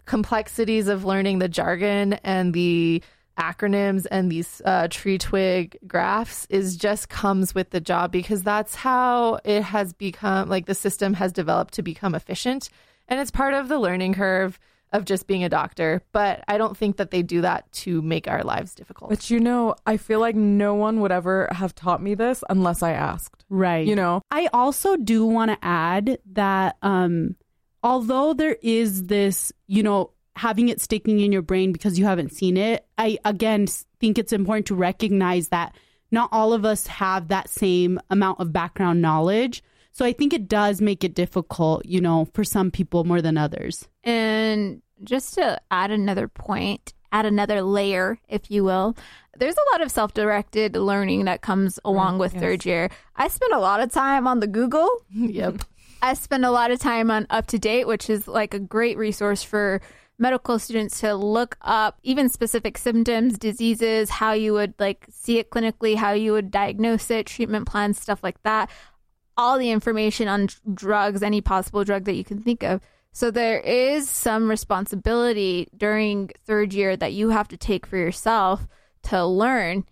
complexities 0.07 0.88
of 0.88 1.05
learning 1.05 1.38
the 1.38 1.49
jargon 1.49 2.14
and 2.25 2.55
the 2.55 3.02
acronyms 3.38 4.07
and 4.11 4.33
these 4.33 4.61
uh, 4.64 4.88
tree 4.90 5.17
twig 5.17 5.78
graphs 5.87 6.47
is 6.50 6.76
just 6.76 7.09
comes 7.09 7.55
with 7.55 7.71
the 7.71 7.81
job 7.81 8.11
because 8.11 8.43
that's 8.43 8.75
how 8.75 9.38
it 9.45 9.62
has 9.62 9.93
become 9.93 10.49
like 10.49 10.67
the 10.67 10.75
system 10.75 11.14
has 11.14 11.33
developed 11.33 11.73
to 11.75 11.83
become 11.83 12.17
efficient 12.17 12.69
and 13.07 13.21
it's 13.21 13.31
part 13.31 13.55
of 13.55 13.69
the 13.69 13.78
learning 13.78 14.12
curve 14.12 14.59
of 14.92 15.04
just 15.04 15.26
being 15.26 15.45
a 15.45 15.49
doctor 15.49 16.02
but 16.12 16.42
i 16.49 16.57
don't 16.59 16.76
think 16.76 16.97
that 16.97 17.11
they 17.11 17.23
do 17.23 17.40
that 17.40 17.71
to 17.73 18.00
make 18.02 18.26
our 18.28 18.42
lives 18.42 18.75
difficult 18.75 19.11
But 19.11 19.30
you 19.30 19.40
know, 19.40 19.75
I 19.87 19.97
feel 19.97 20.21
like 20.21 20.35
no 20.35 20.75
one 20.75 21.00
would 21.00 21.12
ever 21.12 21.49
have 21.52 21.75
taught 21.75 22.02
me 22.02 22.14
this 22.14 22.42
unless 22.49 22.83
I 22.83 22.92
asked. 22.92 23.45
right. 23.49 23.87
You 23.87 23.97
know, 23.97 24.23
I 24.30 24.49
also 24.52 24.97
do 24.97 25.25
want 25.26 25.50
to 25.50 25.59
add 25.62 26.18
that 26.33 26.76
um, 26.83 27.37
although 27.83 28.35
there 28.35 28.57
is 28.62 29.04
this, 29.07 29.52
you 29.66 29.83
know, 29.83 30.11
having 30.37 30.68
it 30.68 30.80
sticking 30.80 31.21
in 31.21 31.33
your 31.33 31.42
brain 31.42 31.73
because 31.73 31.99
you 31.99 32.04
haven't 32.04 32.33
seen 32.33 32.57
it, 32.57 32.87
I 32.97 33.18
again 33.25 33.66
think 34.00 34.18
it's 34.18 34.33
important 34.33 34.66
to 34.68 34.75
recognize 34.75 35.49
that 35.49 35.75
not 36.11 36.28
all 36.33 36.52
of 36.52 36.64
us 36.64 36.87
have 36.87 37.28
that 37.28 37.50
same 37.50 38.00
amount 38.11 38.40
of 38.40 38.52
background 38.52 39.02
knowledge. 39.02 39.62
So 39.99 40.05
I 40.05 40.12
think 40.12 40.33
it 40.33 40.47
does 40.47 40.81
make 40.81 41.02
it 41.02 41.12
difficult, 41.12 41.85
you 41.85 42.00
know, 42.00 42.28
for 42.33 42.45
some 42.45 42.71
people 42.71 43.02
more 43.02 43.21
than 43.21 43.37
others. 43.37 43.88
And 44.05 44.81
just 45.02 45.35
to 45.35 45.61
add 45.73 45.90
another 45.90 46.28
point, 46.28 46.95
add 47.11 47.26
another 47.26 47.62
layer, 47.62 48.21
if 48.28 48.49
you 48.49 48.62
will, 48.62 48.97
there's 49.37 49.57
a 49.57 49.73
lot 49.73 49.83
of 49.83 49.90
self 49.90 50.14
directed 50.14 50.76
learning 50.76 51.25
that 51.25 51.40
comes 51.40 51.81
along 51.85 52.19
with 52.19 52.33
yes. 52.35 52.40
third 52.40 52.64
year. 52.64 52.90
I 53.17 53.26
spend 53.26 53.52
a 53.52 53.59
lot 53.59 53.81
of 53.81 53.90
time 53.90 54.28
on 54.28 54.38
the 54.38 54.47
Google. 54.47 54.88
yep 55.11 55.64
I 56.00 56.14
spend 56.14 56.45
a 56.45 56.52
lot 56.52 56.71
of 56.71 56.78
time 56.78 57.11
on 57.11 57.26
UpToDate, 57.26 57.88
which 57.88 58.09
is 58.09 58.28
like 58.28 58.55
a 58.55 58.61
great 58.61 58.97
resource 58.99 59.43
for 59.43 59.81
medical 60.17 60.61
students 60.61 61.00
to 61.00 61.17
look 61.17 61.57
up 61.61 61.99
even 62.05 62.28
specific 62.28 62.78
symptoms, 62.78 63.37
diseases, 63.37 64.11
how 64.11 64.33
you 64.33 64.52
would 64.52 64.75
like 64.78 65.07
see 65.11 65.38
it 65.38 65.50
clinically, 65.50 65.97
how 65.97 66.12
you 66.12 66.31
would 66.31 66.52
diagnose 66.52 67.11
it, 67.11 67.26
treatment 67.26 67.67
plans, 67.67 68.00
stuff 68.00 68.23
like 68.23 68.40
that. 68.45 68.71
All 69.38 69.57
the 69.59 69.71
information 69.71 70.28
on 70.28 70.49
drugs, 70.75 71.23
any 71.23 71.40
possible 71.40 71.85
drug 71.85 72.04
that 72.04 72.14
you 72.16 72.25
can 72.25 72.42
think 72.42 72.62
of. 72.62 72.83
So 73.12 73.30
there 73.30 73.61
is 73.61 74.11
some 74.11 74.50
responsibility 74.50 75.68
during 75.76 76.30
third 76.45 76.75
year 76.75 76.97
that 76.97 77.12
you 77.14 77.30
have 77.30 77.49
to 77.49 77.57
take 77.57 77.87
for 77.87 77.97
yourself 77.97 78.66
to 79.04 79.25
learn 79.25 79.85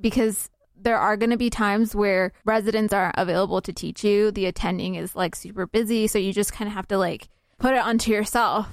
because 0.00 0.48
there 0.74 0.98
are 0.98 1.16
going 1.16 1.30
to 1.30 1.36
be 1.36 1.50
times 1.50 1.94
where 1.94 2.32
residents 2.44 2.92
aren't 2.92 3.14
available 3.18 3.60
to 3.62 3.72
teach 3.72 4.04
you. 4.04 4.30
The 4.30 4.46
attending 4.46 4.94
is 4.94 5.16
like 5.16 5.34
super 5.34 5.66
busy. 5.66 6.06
So 6.06 6.18
you 6.18 6.32
just 6.32 6.52
kind 6.52 6.68
of 6.68 6.74
have 6.74 6.88
to 6.88 6.98
like 6.98 7.28
put 7.58 7.74
it 7.74 7.78
onto 7.84 8.12
yourself. 8.12 8.68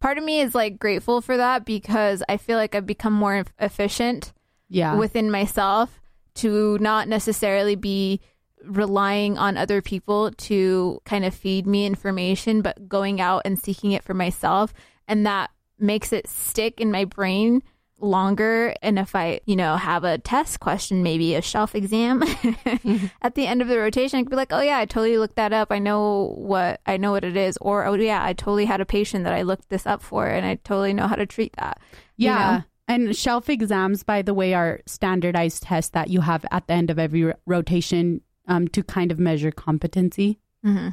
Part 0.00 0.18
of 0.18 0.24
me 0.24 0.40
is 0.40 0.54
like 0.54 0.78
grateful 0.78 1.20
for 1.20 1.36
that 1.36 1.64
because 1.64 2.22
I 2.28 2.36
feel 2.36 2.56
like 2.58 2.74
I've 2.74 2.86
become 2.86 3.14
more 3.14 3.44
efficient 3.58 4.32
Yeah. 4.68 4.94
within 4.96 5.30
myself 5.30 6.00
to 6.36 6.78
not 6.78 7.08
necessarily 7.08 7.74
be 7.74 8.20
relying 8.66 9.38
on 9.38 9.56
other 9.56 9.80
people 9.82 10.30
to 10.32 11.00
kind 11.04 11.24
of 11.24 11.34
feed 11.34 11.66
me 11.66 11.86
information, 11.86 12.62
but 12.62 12.88
going 12.88 13.20
out 13.20 13.42
and 13.44 13.58
seeking 13.58 13.92
it 13.92 14.02
for 14.04 14.14
myself. 14.14 14.72
And 15.08 15.24
that 15.26 15.50
makes 15.78 16.12
it 16.12 16.26
stick 16.28 16.80
in 16.80 16.90
my 16.90 17.04
brain 17.04 17.62
longer. 17.98 18.74
And 18.82 18.98
if 18.98 19.14
I, 19.16 19.40
you 19.46 19.56
know, 19.56 19.76
have 19.76 20.04
a 20.04 20.18
test 20.18 20.60
question, 20.60 21.02
maybe 21.02 21.34
a 21.34 21.42
shelf 21.42 21.74
exam 21.74 22.22
at 23.22 23.34
the 23.34 23.46
end 23.46 23.62
of 23.62 23.68
the 23.68 23.78
rotation, 23.78 24.18
I 24.18 24.22
could 24.22 24.30
be 24.30 24.36
like, 24.36 24.52
oh 24.52 24.60
yeah, 24.60 24.78
I 24.78 24.84
totally 24.84 25.18
looked 25.18 25.36
that 25.36 25.52
up. 25.52 25.72
I 25.72 25.78
know 25.78 26.34
what 26.36 26.80
I 26.86 26.96
know 26.98 27.12
what 27.12 27.24
it 27.24 27.36
is. 27.36 27.56
Or 27.60 27.86
oh 27.86 27.94
yeah, 27.94 28.22
I 28.24 28.32
totally 28.32 28.66
had 28.66 28.80
a 28.80 28.86
patient 28.86 29.24
that 29.24 29.32
I 29.32 29.42
looked 29.42 29.68
this 29.70 29.86
up 29.86 30.02
for 30.02 30.26
and 30.26 30.44
I 30.46 30.56
totally 30.56 30.92
know 30.92 31.06
how 31.06 31.16
to 31.16 31.26
treat 31.26 31.54
that. 31.56 31.78
you 32.16 32.26
Yeah. 32.30 32.56
know? 32.58 32.62
And 32.88 33.16
shelf 33.16 33.48
exams, 33.48 34.04
by 34.04 34.22
the 34.22 34.32
way, 34.34 34.54
are 34.54 34.80
standardized 34.86 35.64
tests 35.64 35.90
that 35.90 36.08
you 36.08 36.20
have 36.20 36.44
at 36.52 36.68
the 36.68 36.74
end 36.74 36.88
of 36.88 37.00
every 37.00 37.32
rotation 37.44 38.20
um, 38.46 38.68
to 38.68 38.82
kind 38.82 39.10
of 39.12 39.18
measure 39.18 39.50
competency. 39.50 40.38
hmm 40.62 40.88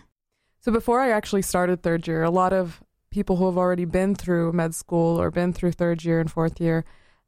So 0.61 0.71
before 0.71 1.01
I 1.01 1.11
actually 1.11 1.41
started 1.41 1.81
third 1.81 2.07
year, 2.07 2.23
a 2.23 2.29
lot 2.29 2.53
of 2.53 2.83
people 3.09 3.35
who 3.35 3.45
have 3.45 3.57
already 3.57 3.85
been 3.85 4.15
through 4.15 4.53
med 4.53 4.73
school 4.73 5.21
or 5.21 5.29
been 5.31 5.53
through 5.53 5.71
third 5.73 6.03
year 6.03 6.19
and 6.19 6.31
fourth 6.31 6.59
year, 6.59 6.83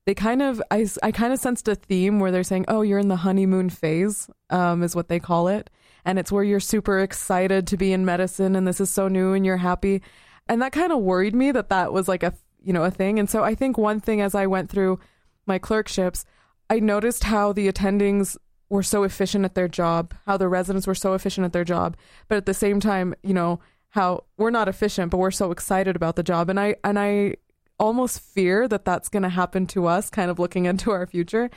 they 0.05 0.13
kind 0.13 0.41
of 0.41 0.61
I, 0.71 0.87
I 1.03 1.11
kind 1.11 1.33
of 1.33 1.39
sensed 1.39 1.67
a 1.67 1.75
theme 1.75 2.19
where 2.19 2.31
they're 2.31 2.43
saying, 2.43 2.65
"Oh, 2.67 2.81
you're 2.81 2.99
in 2.99 3.07
the 3.07 3.17
honeymoon 3.17 3.69
phase," 3.69 4.29
um, 4.49 4.83
is 4.83 4.95
what 4.95 5.09
they 5.09 5.19
call 5.19 5.47
it, 5.47 5.69
and 6.03 6.19
it's 6.19 6.31
where 6.31 6.43
you're 6.43 6.59
super 6.59 6.99
excited 6.99 7.67
to 7.67 7.77
be 7.77 7.91
in 7.93 8.05
medicine 8.05 8.55
and 8.55 8.67
this 8.67 8.79
is 8.79 8.89
so 8.89 9.07
new 9.07 9.33
and 9.33 9.45
you're 9.45 9.57
happy, 9.57 10.01
and 10.47 10.61
that 10.61 10.71
kind 10.71 10.91
of 10.91 10.99
worried 10.99 11.35
me 11.35 11.51
that 11.51 11.69
that 11.69 11.91
was 11.91 12.07
like 12.07 12.23
a 12.23 12.33
you 12.63 12.73
know 12.73 12.83
a 12.83 12.91
thing. 12.91 13.19
And 13.19 13.29
so 13.29 13.43
I 13.43 13.55
think 13.55 13.77
one 13.77 13.99
thing 13.99 14.21
as 14.21 14.35
I 14.35 14.47
went 14.47 14.69
through 14.69 14.99
my 15.45 15.59
clerkships, 15.59 16.25
I 16.69 16.79
noticed 16.79 17.23
how 17.25 17.53
the 17.53 17.71
attendings 17.71 18.37
were 18.69 18.83
so 18.83 19.03
efficient 19.03 19.45
at 19.45 19.55
their 19.55 19.67
job, 19.67 20.13
how 20.25 20.37
the 20.37 20.47
residents 20.47 20.87
were 20.87 20.95
so 20.95 21.13
efficient 21.13 21.45
at 21.45 21.53
their 21.53 21.63
job, 21.63 21.95
but 22.27 22.37
at 22.37 22.45
the 22.45 22.53
same 22.53 22.79
time, 22.79 23.13
you 23.23 23.33
know, 23.33 23.59
how 23.89 24.23
we're 24.37 24.49
not 24.49 24.67
efficient, 24.67 25.11
but 25.11 25.17
we're 25.17 25.31
so 25.31 25.51
excited 25.51 25.95
about 25.95 26.15
the 26.15 26.23
job, 26.23 26.49
and 26.49 26.59
I 26.59 26.75
and 26.83 26.99
I 26.99 27.35
almost 27.79 28.19
fear 28.19 28.67
that 28.67 28.85
that's 28.85 29.09
going 29.09 29.23
to 29.23 29.29
happen 29.29 29.67
to 29.67 29.87
us, 29.87 30.09
kind 30.09 30.31
of 30.31 30.39
looking 30.39 30.65
into 30.71 30.91
our 30.91 31.05
future. 31.05 31.49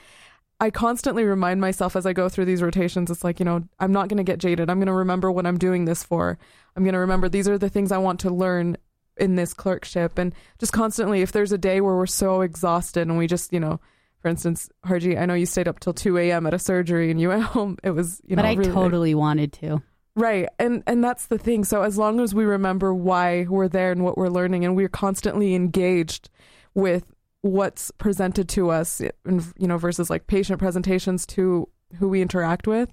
I 0.60 0.70
constantly 0.70 1.22
remind 1.24 1.60
myself 1.60 1.94
as 1.94 2.04
I 2.04 2.12
go 2.12 2.28
through 2.28 2.46
these 2.46 2.62
rotations, 2.62 3.12
it's 3.12 3.22
like, 3.22 3.38
you 3.38 3.44
know, 3.44 3.62
I'm 3.78 3.92
not 3.92 4.08
going 4.08 4.16
to 4.16 4.24
get 4.24 4.40
jaded. 4.40 4.68
I'm 4.68 4.78
going 4.78 4.88
to 4.88 4.92
remember 4.92 5.30
what 5.30 5.46
I'm 5.46 5.56
doing 5.56 5.84
this 5.84 6.02
for. 6.02 6.36
I'm 6.74 6.82
going 6.82 6.94
to 6.94 6.98
remember 6.98 7.28
these 7.28 7.46
are 7.46 7.58
the 7.58 7.68
things 7.68 7.92
I 7.92 7.98
want 7.98 8.18
to 8.20 8.30
learn 8.30 8.76
in 9.16 9.36
this 9.36 9.54
clerkship. 9.54 10.18
And 10.18 10.34
just 10.58 10.72
constantly, 10.72 11.22
if 11.22 11.30
there's 11.30 11.52
a 11.52 11.58
day 11.58 11.80
where 11.80 11.94
we're 11.94 12.06
so 12.06 12.40
exhausted 12.40 13.02
and 13.02 13.16
we 13.16 13.28
just, 13.28 13.52
you 13.52 13.60
know, 13.60 13.78
for 14.20 14.28
instance, 14.28 14.68
Harji, 14.84 15.18
I 15.18 15.26
know 15.26 15.34
you 15.34 15.46
stayed 15.46 15.68
up 15.68 15.80
till 15.80 15.92
2 15.92 16.18
a.m. 16.18 16.46
at 16.46 16.54
a 16.54 16.58
surgery 16.58 17.10
and 17.10 17.20
you 17.20 17.28
went 17.28 17.42
home. 17.42 17.78
It 17.82 17.90
was, 17.90 18.20
you 18.26 18.36
know, 18.36 18.42
but 18.42 18.48
I 18.48 18.52
really 18.54 18.64
late. 18.64 18.74
totally 18.74 19.14
wanted 19.14 19.52
to. 19.54 19.82
Right. 20.16 20.48
And 20.58 20.82
and 20.88 21.04
that's 21.04 21.26
the 21.26 21.38
thing. 21.38 21.64
So 21.64 21.82
as 21.82 21.96
long 21.96 22.18
as 22.18 22.34
we 22.34 22.44
remember 22.44 22.92
why 22.92 23.46
we're 23.48 23.68
there 23.68 23.92
and 23.92 24.02
what 24.02 24.18
we're 24.18 24.28
learning 24.28 24.64
and 24.64 24.74
we're 24.74 24.88
constantly 24.88 25.54
engaged 25.54 26.28
with 26.74 27.04
what's 27.42 27.92
presented 27.92 28.48
to 28.48 28.70
us 28.70 29.00
and 29.24 29.44
you 29.56 29.68
know 29.68 29.78
versus 29.78 30.10
like 30.10 30.26
patient 30.26 30.58
presentations 30.58 31.24
to 31.26 31.68
who 31.98 32.08
we 32.08 32.20
interact 32.20 32.66
with, 32.66 32.92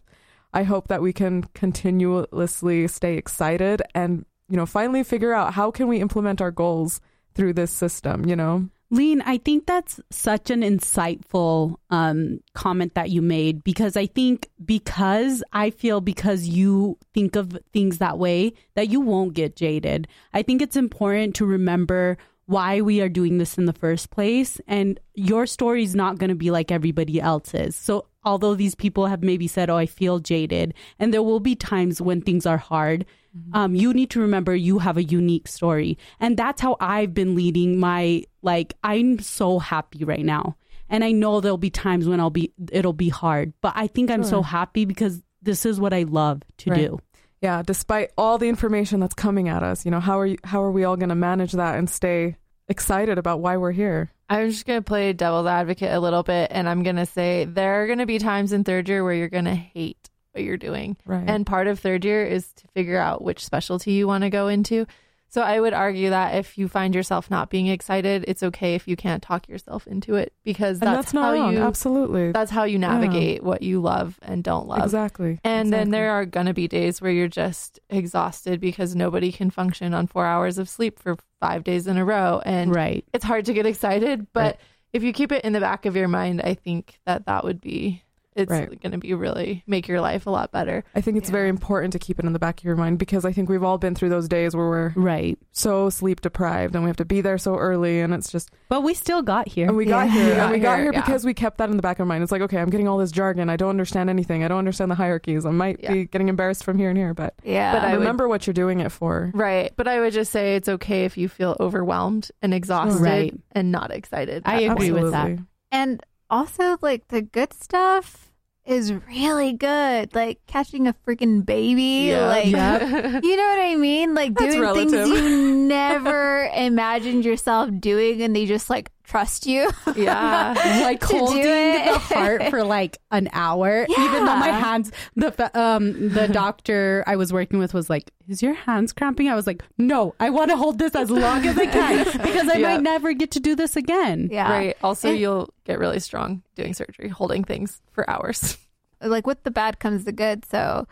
I 0.54 0.64
hope 0.64 0.88
that 0.90 1.02
we 1.02 1.14
can 1.14 1.44
continuously 1.56 2.88
stay 2.88 3.18
excited 3.18 3.82
and 3.96 4.24
you 4.48 4.56
know 4.56 4.68
finally 4.68 5.04
figure 5.04 5.34
out 5.34 5.56
how 5.56 5.72
can 5.72 5.88
we 5.88 6.02
implement 6.02 6.42
our 6.42 6.52
goals 6.52 7.02
through 7.34 7.54
this 7.54 7.72
system, 7.72 8.26
you 8.26 8.36
know? 8.36 8.70
Lean, 8.92 9.22
I 9.22 9.38
think 9.40 9.66
that's 9.66 10.00
such 10.12 10.52
an 10.52 10.62
insightful 10.62 11.78
um, 11.90 12.40
comment 12.54 12.94
that 12.94 13.10
you 13.10 13.22
made 13.22 13.64
because 13.64 13.98
I 13.98 14.06
think 14.06 14.50
because 14.64 15.44
I 15.52 15.72
feel 15.72 16.02
because 16.02 16.48
you 16.48 16.98
think 17.14 17.36
of 17.36 17.58
things 17.74 17.98
that 17.98 18.20
way 18.20 18.54
that 18.76 18.90
you 18.90 19.02
won't 19.02 19.34
get 19.34 19.56
jaded. 19.56 20.08
I 20.34 20.44
think 20.44 20.62
it's 20.62 20.76
important 20.76 21.36
to 21.36 21.46
remember 21.46 22.18
why 22.48 22.82
we 22.82 23.02
are 23.02 23.10
doing 23.10 23.38
this 23.38 23.58
in 23.58 23.66
the 23.66 23.74
first 23.74 24.12
place 24.12 24.62
and 24.68 25.00
your 25.16 25.46
story 25.48 25.84
is 25.84 25.96
not 25.96 26.18
going 26.20 26.30
to 26.30 26.36
be 26.36 26.52
like 26.52 26.72
everybody 26.72 27.20
else's. 27.20 27.76
So 27.76 28.06
although 28.24 28.54
these 28.56 28.76
people 28.76 29.08
have 29.08 29.24
maybe 29.24 29.48
said, 29.48 29.70
"Oh, 29.70 29.78
I 29.78 29.86
feel 29.88 30.20
jaded," 30.20 30.74
and 31.00 31.14
there 31.14 31.24
will 31.24 31.40
be 31.40 31.56
times 31.56 32.02
when 32.02 32.22
things 32.22 32.46
are 32.46 32.58
hard, 32.58 33.06
um, 33.54 33.76
you 33.76 33.94
need 33.94 34.10
to 34.12 34.20
remember 34.22 34.56
you 34.56 34.80
have 34.80 34.96
a 34.98 35.04
unique 35.04 35.48
story, 35.48 35.98
and 36.20 36.38
that's 36.38 36.62
how 36.62 36.78
I've 36.80 37.14
been 37.14 37.36
leading 37.36 37.80
my 37.80 38.24
like. 38.42 38.76
I'm 38.84 39.20
so 39.20 39.60
happy 39.60 40.04
right 40.06 40.24
now, 40.24 40.56
and 40.90 41.04
I 41.04 41.12
know 41.12 41.42
there'll 41.42 41.58
be 41.58 41.70
times 41.72 42.08
when 42.08 42.20
I'll 42.20 42.30
be 42.30 42.54
it'll 42.72 42.94
be 42.94 43.10
hard, 43.10 43.54
but 43.62 43.74
I 43.76 43.88
think 43.88 44.10
I'm 44.12 44.24
so 44.24 44.42
happy 44.42 44.86
because 44.86 45.22
this 45.42 45.66
is 45.66 45.80
what 45.80 45.94
I 45.94 46.04
love 46.04 46.44
to 46.60 46.70
Right. 46.72 46.88
do. 46.90 47.00
Yeah, 47.42 47.62
despite 47.62 48.12
all 48.18 48.38
the 48.38 48.50
information 48.50 49.00
that's 49.00 49.14
coming 49.14 49.50
at 49.50 49.62
us, 49.62 49.86
you 49.86 49.92
know, 49.92 50.00
how 50.00 50.20
are 50.20 50.26
you, 50.26 50.38
how 50.44 50.64
are 50.64 50.72
we 50.72 50.84
all 50.84 50.98
going 50.98 51.10
to 51.10 51.16
manage 51.16 51.52
that 51.54 51.78
and 51.78 51.90
stay 51.90 52.38
excited 52.68 53.18
about 53.18 53.40
why 53.40 53.58
we're 53.58 53.72
here? 53.72 54.12
I'm 54.30 54.50
just 54.50 54.66
going 54.66 54.80
to 54.80 54.84
play 54.84 55.14
devil's 55.14 55.46
advocate 55.46 55.94
a 55.94 56.00
little 56.00 56.24
bit 56.24 56.50
and 56.52 56.68
I'm 56.68 56.82
going 56.82 56.96
to 56.96 57.06
say 57.06 57.46
there 57.46 57.84
are 57.84 57.88
going 57.88 58.00
to 58.00 58.06
be 58.06 58.18
times 58.18 58.54
in 58.54 58.64
third 58.64 58.90
year 58.90 59.04
where 59.04 59.14
you're 59.14 59.30
going 59.30 59.46
to 59.46 59.54
hate 59.54 60.10
what 60.32 60.44
you're 60.44 60.58
doing. 60.58 60.98
Right. 61.06 61.24
And 61.28 61.46
part 61.46 61.68
of 61.68 61.80
third 61.80 62.04
year 62.04 62.26
is 62.26 62.52
to 62.54 62.68
figure 62.70 62.98
out 62.98 63.24
which 63.24 63.46
specialty 63.46 63.94
you 63.94 64.08
want 64.08 64.24
to 64.24 64.30
go 64.30 64.48
into. 64.48 64.88
So 65.36 65.42
I 65.42 65.60
would 65.60 65.74
argue 65.74 66.12
that 66.12 66.36
if 66.36 66.58
you 66.58 66.70
find 66.70 66.96
yourself 66.96 67.30
not 67.30 67.50
being 67.50 67.68
excited, 67.68 68.24
it's 68.26 68.42
okay 68.42 68.74
if 68.76 68.88
you 68.88 68.96
can't 68.96 69.22
talk 69.22 69.50
yourself 69.50 69.86
into 69.86 70.16
it 70.16 70.32
because 70.46 70.80
that's, 70.80 70.96
that's 70.96 71.14
not 71.14 71.26
how 71.26 71.34
wrong. 71.34 71.54
you 71.54 71.60
Absolutely. 71.60 72.32
that's 72.32 72.52
how 72.52 72.64
you 72.64 72.80
navigate 72.80 73.44
what 73.44 73.62
you 73.62 73.82
love 73.82 74.18
and 74.22 74.46
don't 74.46 74.66
love. 74.66 74.82
exactly. 74.82 75.42
And 75.44 75.74
then 75.74 75.92
there 75.92 76.12
are 76.12 76.26
going 76.26 76.46
to 76.46 76.54
be 76.54 76.70
days 76.70 77.02
where 77.02 77.12
you're 77.12 77.28
just 77.28 77.82
exhausted 77.90 78.62
because 78.62 78.96
nobody 78.96 79.30
can 79.30 79.50
function 79.50 79.94
on 79.94 80.08
4 80.08 80.26
hours 80.26 80.58
of 80.58 80.70
sleep 80.70 81.00
for 81.00 81.18
5 81.42 81.66
days 81.66 81.86
in 81.86 81.98
a 81.98 82.06
row 82.06 82.42
and 82.46 82.74
Right. 82.74 83.04
it's 83.12 83.26
hard 83.26 83.44
to 83.48 83.54
get 83.54 83.66
excited, 83.66 84.28
but 84.32 84.56
Right. 84.56 84.60
if 84.94 85.04
you 85.04 85.12
keep 85.12 85.34
it 85.34 85.44
in 85.44 85.52
the 85.52 85.60
back 85.60 85.86
of 85.86 85.98
your 85.98 86.08
mind, 86.08 86.42
I 86.44 86.54
think 86.54 86.98
that 87.06 87.26
that 87.26 87.44
would 87.44 87.60
be 87.60 88.05
it's 88.36 88.52
Right. 88.52 88.82
going 88.82 88.92
to 88.92 88.98
be 88.98 89.14
really 89.14 89.64
make 89.66 89.88
your 89.88 90.02
life 90.02 90.28
a 90.28 90.30
lot 90.30 90.52
better. 90.52 90.84
I 90.94 91.02
think 91.02 91.18
it's 91.18 91.30
Yeah. 91.30 91.34
very 91.34 91.50
important 91.50 91.94
to 91.94 92.00
keep 92.00 92.20
it 92.20 92.26
in 92.26 92.34
the 92.34 92.40
back 92.40 92.60
of 92.60 92.66
your 92.66 92.76
mind 92.76 93.00
because 93.00 93.24
I 93.24 93.32
think 93.32 93.48
we've 93.50 93.64
all 93.64 93.78
been 93.78 93.96
through 93.96 94.10
those 94.10 94.28
days 94.28 94.56
where 94.56 94.68
we're 94.68 94.94
Right. 94.96 95.38
so 95.54 95.90
sleep 95.90 96.20
deprived 96.22 96.76
and 96.76 96.84
we 96.84 96.90
have 96.90 96.98
to 96.98 97.06
be 97.06 97.22
there 97.22 97.38
so 97.38 97.56
early 97.56 98.02
and 98.02 98.14
it's 98.14 98.30
just 98.32 98.50
But 98.68 98.82
we 98.82 98.94
still 98.94 99.22
got 99.22 99.48
here. 99.48 99.68
and 99.70 99.78
we 99.78 99.86
got 99.86 100.08
Yeah. 100.08 100.12
here 100.14 100.24
We 100.26 100.30
and 100.32 100.38
got 100.38 100.52
we 100.52 100.60
got 100.60 100.76
here, 100.76 100.84
here 100.84 100.94
yeah. 100.94 101.02
because 101.02 101.26
we 101.26 101.34
kept 101.34 101.58
that 101.60 101.70
in 101.70 101.78
the 101.78 101.82
back 101.82 101.96
of 101.98 102.02
our 102.02 102.06
mind. 102.06 102.24
It's 102.24 102.32
like, 102.32 102.42
okay, 102.42 102.58
I'm 102.60 102.70
getting 102.70 102.88
all 102.88 102.98
this 102.98 103.12
jargon. 103.12 103.50
I 103.50 103.56
don't 103.56 103.70
understand 103.70 104.10
anything. 104.10 104.44
I 104.44 104.50
don't 104.50 104.60
understand 104.60 104.92
the 104.92 104.96
hierarchies. 104.96 105.46
I 105.46 105.52
might 105.52 105.80
Yeah. 105.82 105.94
be 105.94 106.06
getting 106.06 106.28
embarrassed 106.28 106.64
from 106.66 106.78
here 106.78 106.90
and 106.90 106.98
here, 106.98 107.14
but 107.14 107.36
Yeah. 107.44 107.72
But 107.74 107.84
I 107.86 107.92
would- 107.94 108.00
remember 108.00 108.28
what 108.28 108.46
you're 108.48 108.54
doing 108.54 108.82
it 108.82 108.92
for. 108.92 109.32
Right. 109.34 109.72
But 109.78 109.88
I 109.88 110.02
would 110.02 110.12
just 110.14 110.32
say 110.32 110.56
it's 110.58 110.68
okay 110.68 111.06
if 111.06 111.18
you 111.18 111.30
feel 111.30 111.56
overwhelmed 111.62 112.32
and 112.42 112.54
exhausted 112.54 113.02
Right. 113.02 113.34
and 113.54 113.72
not 113.72 113.92
excited. 113.92 114.44
I 114.46 114.62
agree 114.62 114.92
okay. 114.92 115.04
with 115.04 115.12
that. 115.14 115.38
And 115.72 116.04
also, 116.30 116.78
like, 116.82 117.08
the 117.10 117.22
good 117.22 117.54
stuff 117.54 118.25
is 118.66 118.94
really 118.94 119.54
good. 119.54 120.14
Like, 120.16 120.40
catching 120.48 120.88
a 120.88 120.94
freaking 121.06 121.46
baby. 121.46 122.10
Yeah. 122.10 122.28
Like, 122.28 122.48
Yeah. 122.48 123.20
you 123.24 123.36
know 123.38 123.44
what 123.44 123.60
I 123.60 123.76
mean? 123.76 124.14
Like, 124.14 124.34
That's 124.34 124.56
doing 124.56 124.90
things 124.90 125.10
you 125.10 125.56
never 125.56 126.50
imagined 126.56 127.26
yourself 127.26 127.70
doing, 127.80 128.22
and 128.22 128.36
they 128.36 128.46
just, 128.46 128.70
like, 128.70 128.92
trust 129.06 129.46
you. 129.46 129.70
yeah. 129.96 130.54
like 130.84 131.04
holding 131.04 131.42
the 131.44 131.98
heart 132.00 132.44
for 132.50 132.64
like 132.64 132.98
an 133.12 133.30
hour 133.34 133.86
even 133.90 134.26
though 134.26 134.36
my 134.36 134.50
hands 134.50 134.92
the 135.16 135.52
um 135.60 136.10
the 136.10 136.28
doctor 136.32 137.04
i 137.08 137.16
was 137.16 137.32
working 137.32 137.60
with 137.60 137.74
was 137.74 137.90
like 137.90 138.12
is 138.28 138.42
your 138.42 138.54
hands 138.54 138.92
cramping 138.92 139.30
i 139.30 139.36
was 139.36 139.46
like 139.48 139.64
no 139.78 140.14
i 140.20 140.30
want 140.30 140.50
to 140.52 140.58
hold 140.58 140.80
this 140.80 140.96
as 140.96 141.10
long 141.10 141.46
as 141.46 141.58
i 141.58 141.66
can 141.66 142.04
because 142.24 142.48
i 142.50 142.58
Yeah. 142.58 142.76
might 142.76 142.82
never 142.82 143.14
get 143.14 143.32
to 143.32 143.40
do 143.40 143.56
this 143.56 143.76
again 143.76 144.30
yeah. 144.32 144.50
Right. 144.52 144.78
Also, 144.84 145.10
And- 145.10 145.20
you'll 145.20 145.54
get 145.66 145.80
really 145.80 146.00
strong 146.00 146.42
doing 146.56 146.74
surgery, 146.74 147.08
holding 147.10 147.44
things 147.44 147.82
for 147.92 148.10
hours. 148.10 148.58
like 149.02 149.28
with 149.28 149.44
the 149.44 149.52
bad 149.52 149.80
comes 149.80 150.04
the 150.06 150.12
good. 150.12 150.46
So 150.46 150.88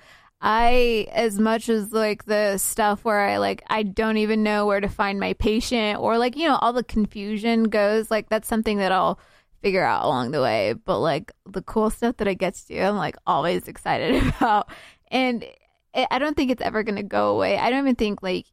I, 0.45 1.07
as 1.13 1.39
much 1.39 1.69
as 1.69 1.93
like 1.93 2.25
the 2.25 2.57
stuff 2.57 3.05
where 3.05 3.21
I 3.21 3.37
like, 3.37 3.63
I 3.67 3.83
don't 3.83 4.17
even 4.17 4.43
know 4.43 4.65
where 4.65 4.81
to 4.81 4.89
find 4.89 5.17
my 5.17 5.31
patient 5.33 6.01
or 6.01 6.17
like, 6.17 6.35
you 6.35 6.45
know, 6.45 6.57
all 6.57 6.73
the 6.73 6.83
confusion 6.83 7.63
goes, 7.63 8.11
like, 8.11 8.27
that's 8.27 8.49
something 8.49 8.79
that 8.79 8.91
I'll 8.91 9.17
figure 9.61 9.85
out 9.85 10.03
along 10.03 10.31
the 10.31 10.41
way. 10.41 10.73
But 10.73 10.99
like 10.99 11.31
the 11.45 11.61
cool 11.61 11.89
stuff 11.89 12.17
that 12.17 12.27
I 12.27 12.33
get 12.33 12.55
to 12.55 12.67
do, 12.67 12.77
I'm 12.77 12.97
like 12.97 13.15
always 13.25 13.69
excited 13.69 14.21
about. 14.37 14.69
And 15.09 15.43
it, 15.93 16.07
I 16.11 16.19
don't 16.19 16.35
think 16.35 16.51
it's 16.51 16.61
ever 16.61 16.83
going 16.83 16.97
to 16.97 17.03
go 17.03 17.29
away. 17.29 17.57
I 17.57 17.69
don't 17.69 17.79
even 17.79 17.95
think 17.95 18.21
like, 18.21 18.45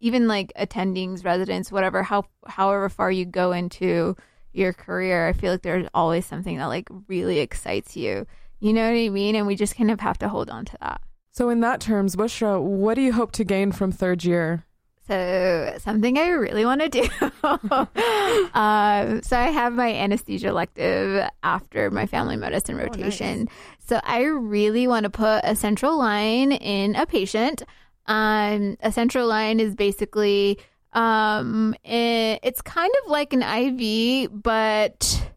even 0.00 0.28
like 0.28 0.52
attendings, 0.54 1.24
residents, 1.24 1.72
whatever, 1.72 2.02
how, 2.02 2.26
however 2.46 2.90
far 2.90 3.10
you 3.10 3.24
go 3.24 3.52
into 3.52 4.16
your 4.52 4.74
career, 4.74 5.26
I 5.26 5.32
feel 5.32 5.52
like 5.52 5.62
there's 5.62 5.88
always 5.94 6.26
something 6.26 6.58
that 6.58 6.66
like 6.66 6.90
really 7.08 7.38
excites 7.38 7.96
you. 7.96 8.26
You 8.60 8.74
know 8.74 8.82
what 8.82 8.98
I 8.98 9.08
mean? 9.08 9.34
And 9.34 9.46
we 9.46 9.56
just 9.56 9.76
kind 9.76 9.90
of 9.90 10.00
have 10.00 10.18
to 10.18 10.28
hold 10.28 10.50
on 10.50 10.66
to 10.66 10.76
that. 10.82 11.00
So, 11.38 11.50
in 11.50 11.60
that 11.60 11.80
terms, 11.80 12.16
Bushra, 12.16 12.60
what 12.60 12.94
do 12.94 13.00
you 13.00 13.12
hope 13.12 13.30
to 13.38 13.44
gain 13.44 13.70
from 13.70 13.92
third 13.92 14.24
year? 14.24 14.64
So, 15.06 15.72
something 15.78 16.18
I 16.18 16.30
really 16.30 16.64
want 16.64 16.80
to 16.80 16.88
do. 16.88 17.02
um, 18.58 19.22
so, 19.22 19.36
I 19.38 19.48
have 19.52 19.72
my 19.72 19.94
anesthesia 19.94 20.48
elective 20.48 21.30
after 21.44 21.92
my 21.92 22.06
family 22.06 22.34
medicine 22.34 22.76
rotation. 22.76 23.44
nice. 23.44 23.48
So, 23.86 24.00
I 24.02 24.22
really 24.22 24.88
want 24.88 25.04
to 25.04 25.10
put 25.10 25.42
a 25.44 25.54
central 25.54 25.96
line 25.96 26.50
in 26.50 26.96
a 26.96 27.06
patient. 27.06 27.62
Um, 28.06 28.76
a 28.80 28.90
central 28.90 29.28
line 29.28 29.60
is 29.60 29.76
basically 29.76 30.58
um, 30.92 31.76
it, 31.84 32.40
it's 32.42 32.62
kind 32.62 32.90
of 33.04 33.12
like 33.12 33.32
an 33.32 33.44
IV, 33.44 34.30
but 34.32 35.30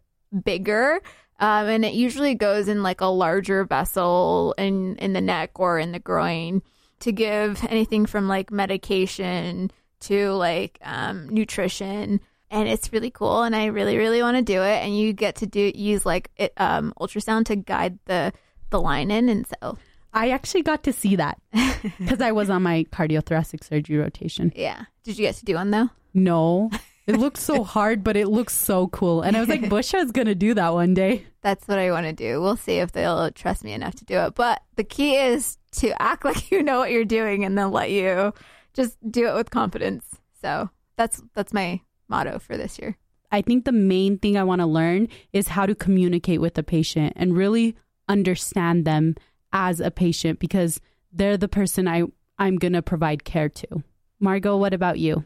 bigger. 0.43 0.99
Um, 1.41 1.67
and 1.67 1.83
it 1.83 1.93
usually 1.93 2.35
goes 2.35 2.67
in 2.67 2.83
like 2.83 3.01
a 3.01 3.07
larger 3.07 3.65
vessel 3.65 4.53
in 4.57 4.95
in 4.97 5.13
the 5.13 5.21
neck 5.21 5.59
or 5.59 5.79
in 5.79 5.91
the 5.91 5.99
groin 5.99 6.61
to 6.99 7.11
give 7.11 7.65
anything 7.67 8.05
from 8.05 8.27
like 8.27 8.51
medication 8.51 9.71
to 10.01 10.31
like 10.33 10.77
um, 10.83 11.27
nutrition 11.29 12.21
and 12.51 12.67
it's 12.69 12.91
really 12.93 13.09
cool 13.11 13.43
and 13.43 13.55
i 13.55 13.65
really 13.65 13.97
really 13.97 14.21
want 14.21 14.35
to 14.37 14.43
do 14.43 14.61
it 14.61 14.83
and 14.83 14.97
you 14.97 15.13
get 15.13 15.35
to 15.35 15.45
do 15.47 15.71
use 15.73 16.05
like 16.05 16.29
it, 16.37 16.53
um, 16.57 16.93
ultrasound 16.99 17.45
to 17.45 17.55
guide 17.55 17.97
the 18.05 18.31
the 18.69 18.79
line 18.79 19.11
in 19.11 19.27
and 19.29 19.45
so 19.47 19.77
I 20.13 20.31
actually 20.31 20.63
got 20.63 20.83
to 20.83 20.91
see 20.93 21.15
that 21.15 21.39
because 21.97 22.19
I 22.19 22.33
was 22.33 22.49
on 22.49 22.63
my 22.63 22.85
cardiothoracic 22.91 23.63
surgery 23.63 23.97
rotation. 23.97 24.51
yeah 24.55 24.85
did 25.03 25.17
you 25.17 25.25
get 25.25 25.35
to 25.35 25.45
do 25.45 25.55
one 25.55 25.71
though 25.71 25.89
No, 26.13 26.69
it 27.07 27.15
looked 27.17 27.37
so 27.37 27.63
hard, 27.75 28.03
but 28.03 28.15
it 28.15 28.27
looks 28.27 28.53
so 28.53 28.87
cool. 28.87 29.21
And 29.21 29.35
I 29.35 29.39
was 29.39 29.49
like, 29.49 29.61
Busha's 29.69 30.11
going 30.11 30.27
to 30.27 30.35
do 30.35 30.53
that 30.53 30.73
one 30.73 30.93
day. 30.93 31.25
That's 31.41 31.67
what 31.67 31.79
i 31.79 31.91
want 31.91 32.05
to 32.05 32.13
do 32.13 32.41
we'll 32.41 32.57
see 32.57 32.77
if 32.77 32.91
they'll 32.91 33.31
trust 33.31 33.63
me 33.63 33.73
enough 33.73 33.95
to 33.95 34.05
do 34.05 34.17
it 34.17 34.35
but 34.35 34.61
the 34.75 34.83
key 34.83 35.15
is 35.15 35.57
to 35.71 35.99
act 36.01 36.25
like 36.25 36.51
you 36.51 36.63
know 36.63 36.79
what 36.79 36.91
you're 36.91 37.05
doing 37.05 37.43
and 37.43 37.57
they'll 37.57 37.69
let 37.69 37.91
you 37.91 38.33
just 38.73 38.97
do 39.09 39.27
it 39.27 39.35
with 39.35 39.49
confidence 39.49 40.05
so 40.41 40.69
that's 40.97 41.21
that's 41.33 41.53
my 41.53 41.79
motto 42.07 42.39
for 42.39 42.57
this 42.57 42.79
year 42.79 42.97
I 43.31 43.41
think 43.41 43.63
the 43.63 43.71
main 43.71 44.17
thing 44.17 44.37
I 44.37 44.43
want 44.43 44.59
to 44.59 44.65
learn 44.65 45.07
is 45.31 45.47
how 45.47 45.65
to 45.65 45.73
communicate 45.73 46.41
with 46.41 46.55
the 46.55 46.63
patient 46.63 47.13
and 47.15 47.35
really 47.35 47.75
understand 48.09 48.83
them 48.83 49.15
as 49.53 49.79
a 49.79 49.89
patient 49.89 50.39
because 50.39 50.81
they're 51.11 51.37
the 51.37 51.47
person 51.47 51.87
I, 51.87 52.03
I'm 52.37 52.57
going 52.57 52.73
to 52.73 52.81
provide 52.81 53.23
care 53.23 53.49
to. 53.49 53.83
Margot, 54.19 54.57
what 54.57 54.73
about 54.73 54.99
you? 54.99 55.25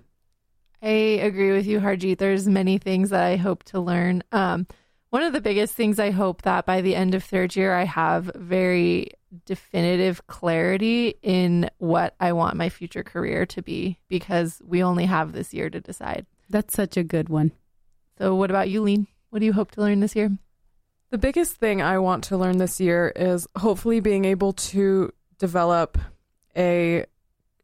I 0.81 1.19
agree 1.23 1.51
with 1.51 1.65
you, 1.65 1.79
Harjeet. 1.79 2.19
There's 2.19 2.47
many 2.47 2.77
things 2.77 3.09
that 3.09 3.23
I 3.23 3.37
hope 3.37 3.63
to 3.65 3.79
learn. 3.79 4.23
Um, 4.31 4.67
one 5.15 5.23
of 5.23 5.31
the 5.31 5.39
biggest 5.39 5.73
things 5.73 5.97
I 5.97 6.11
hope 6.11 6.41
that 6.41 6.65
by 6.65 6.81
the 6.81 6.93
end 6.93 7.15
of 7.15 7.23
third 7.23 7.55
year, 7.55 7.73
I 7.73 7.85
have 7.85 8.29
very 8.35 9.11
definitive 9.45 10.27
clarity 10.27 11.17
in 11.21 11.69
what 11.77 12.15
I 12.19 12.33
want 12.33 12.57
my 12.57 12.67
future 12.67 13.01
career 13.01 13.45
to 13.45 13.61
be 13.61 13.97
because 14.09 14.61
we 14.61 14.83
only 14.83 15.05
have 15.05 15.31
this 15.31 15.53
year 15.53 15.69
to 15.69 15.79
decide. 15.79 16.25
That's 16.49 16.73
such 16.73 16.97
a 16.97 17.03
good 17.03 17.29
one. 17.29 17.53
So, 18.17 18.35
what 18.35 18.49
about 18.49 18.67
you, 18.67 18.81
Lean? 18.81 19.07
What 19.29 19.39
do 19.39 19.45
you 19.45 19.53
hope 19.53 19.71
to 19.71 19.79
learn 19.79 20.01
this 20.01 20.17
year? 20.17 20.37
The 21.11 21.17
biggest 21.17 21.55
thing 21.55 21.81
I 21.81 21.97
want 21.99 22.25
to 22.25 22.37
learn 22.37 22.57
this 22.57 22.81
year 22.81 23.13
is 23.15 23.47
hopefully 23.57 24.01
being 24.01 24.25
able 24.25 24.51
to 24.51 25.13
develop 25.39 25.97
a 26.57 27.05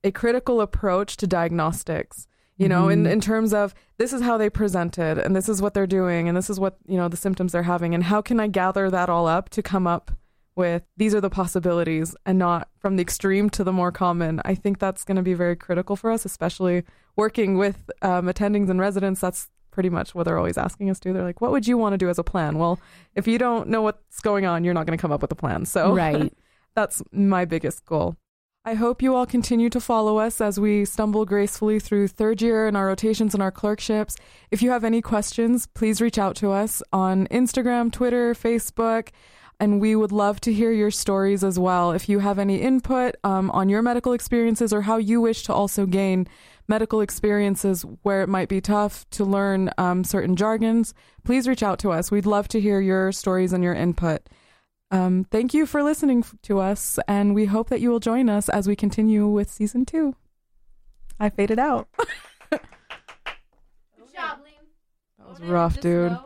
a 0.05 0.11
critical 0.13 0.61
approach 0.61 1.17
to 1.17 1.27
diagnostics. 1.27 2.29
You 2.61 2.69
know, 2.69 2.89
in, 2.89 3.03
Mhm. 3.05 3.11
in 3.11 3.21
terms 3.21 3.53
of 3.53 3.73
this 3.97 4.13
is 4.13 4.21
how 4.21 4.37
they 4.37 4.49
presented 4.49 5.17
and 5.17 5.35
this 5.35 5.49
is 5.49 5.61
what 5.61 5.73
they're 5.73 5.87
doing 5.87 6.27
and 6.27 6.37
this 6.37 6.49
is 6.49 6.59
what, 6.59 6.77
you 6.87 6.95
know, 6.97 7.07
the 7.07 7.17
symptoms 7.17 7.51
they're 7.53 7.63
having 7.63 7.95
and 7.95 8.03
how 8.03 8.21
can 8.21 8.39
I 8.39 8.47
gather 8.47 8.89
that 8.91 9.09
all 9.09 9.27
up 9.27 9.49
to 9.49 9.61
come 9.63 9.87
up 9.87 10.11
with 10.55 10.83
these 10.97 11.15
are 11.15 11.21
the 11.21 11.29
possibilities 11.29 12.15
and 12.25 12.37
not 12.37 12.67
from 12.77 12.97
the 12.97 13.01
extreme 13.01 13.49
to 13.51 13.63
the 13.63 13.71
more 13.73 13.91
common. 13.91 14.41
I 14.45 14.53
think 14.53 14.77
that's 14.79 15.03
going 15.03 15.15
to 15.15 15.23
be 15.23 15.33
very 15.33 15.55
critical 15.55 15.95
for 15.95 16.11
us, 16.11 16.23
especially 16.25 16.83
working 17.15 17.57
with 17.57 17.89
um, 18.03 18.27
attendings 18.27 18.69
and 18.69 18.79
residents. 18.79 19.21
That's 19.21 19.49
pretty 19.71 19.89
much 19.89 20.13
what 20.13 20.25
they're 20.25 20.37
always 20.37 20.57
asking 20.57 20.89
us 20.89 20.99
to. 20.99 21.13
They're 21.13 21.23
like, 21.23 21.41
what 21.41 21.51
would 21.51 21.67
you 21.67 21.77
want 21.77 21.93
to 21.93 21.97
do 21.97 22.09
as 22.09 22.19
a 22.19 22.23
plan? 22.23 22.57
Well, 22.59 22.79
if 23.15 23.27
you 23.27 23.37
don't 23.39 23.69
know 23.69 23.81
what's 23.81 24.19
going 24.21 24.45
on, 24.45 24.63
you're 24.65 24.73
not 24.75 24.85
going 24.85 24.97
to 24.97 25.01
come 25.01 25.11
up 25.13 25.21
with 25.21 25.31
a 25.31 25.35
plan. 25.35 25.65
So 25.65 25.95
Right. 25.95 26.31
that's 26.75 27.01
my 27.11 27.45
biggest 27.45 27.85
goal. 27.85 28.17
I 28.63 28.75
hope 28.75 29.01
you 29.01 29.15
all 29.15 29.25
continue 29.25 29.71
to 29.71 29.79
follow 29.79 30.19
us 30.19 30.39
as 30.39 30.59
we 30.59 30.85
stumble 30.85 31.25
gracefully 31.25 31.79
through 31.79 32.09
third 32.09 32.43
year 32.43 32.67
and 32.67 32.77
our 32.77 32.85
rotations 32.85 33.33
and 33.33 33.41
our 33.41 33.49
clerkships. 33.49 34.15
If 34.51 34.61
you 34.61 34.69
have 34.69 34.83
any 34.83 35.01
questions, 35.01 35.65
please 35.65 35.99
reach 35.99 36.19
out 36.19 36.35
to 36.37 36.51
us 36.51 36.83
on 36.93 37.25
Instagram, 37.29 37.91
Twitter, 37.91 38.35
Facebook, 38.35 39.09
and 39.59 39.81
we 39.81 39.95
would 39.95 40.11
love 40.11 40.39
to 40.41 40.53
hear 40.53 40.71
your 40.71 40.91
stories 40.91 41.43
as 41.43 41.57
well. 41.57 41.91
If 41.91 42.07
you 42.07 42.19
have 42.19 42.37
any 42.37 42.61
input 42.61 43.15
um, 43.23 43.49
on 43.49 43.67
your 43.67 43.81
medical 43.81 44.13
experiences 44.13 44.71
or 44.71 44.83
how 44.83 44.97
you 44.97 45.21
wish 45.21 45.41
to 45.45 45.53
also 45.53 45.87
gain 45.87 46.27
medical 46.67 47.01
experiences 47.01 47.83
where 48.03 48.21
it 48.21 48.29
might 48.29 48.47
be 48.47 48.61
tough 48.61 49.09
to 49.09 49.25
learn 49.25 49.71
um, 49.79 50.03
certain 50.03 50.35
jargons, 50.35 50.93
please 51.23 51.47
reach 51.47 51.63
out 51.63 51.79
to 51.79 51.91
us. 51.91 52.11
We'd 52.11 52.27
love 52.27 52.47
to 52.49 52.61
hear 52.61 52.79
your 52.79 53.11
stories 53.11 53.53
and 53.53 53.63
your 53.63 53.73
input. 53.73 54.21
Um, 54.91 55.25
thank 55.31 55.53
you 55.53 55.65
for 55.65 55.81
listening 55.83 56.23
to 56.43 56.59
us, 56.59 56.99
and 57.07 57.33
we 57.33 57.45
hope 57.45 57.69
that 57.69 57.79
you 57.79 57.89
will 57.89 58.01
join 58.01 58.29
us 58.29 58.49
as 58.49 58.67
we 58.67 58.75
continue 58.75 59.25
with 59.25 59.49
season 59.49 59.85
two. 59.85 60.15
I 61.17 61.29
faded 61.29 61.59
out. 61.59 61.87
Good 62.49 62.59
job, 64.13 64.39
Liam. 64.39 64.67
That 65.17 65.29
was 65.29 65.39
rough, 65.39 65.79
dude. 65.79 66.17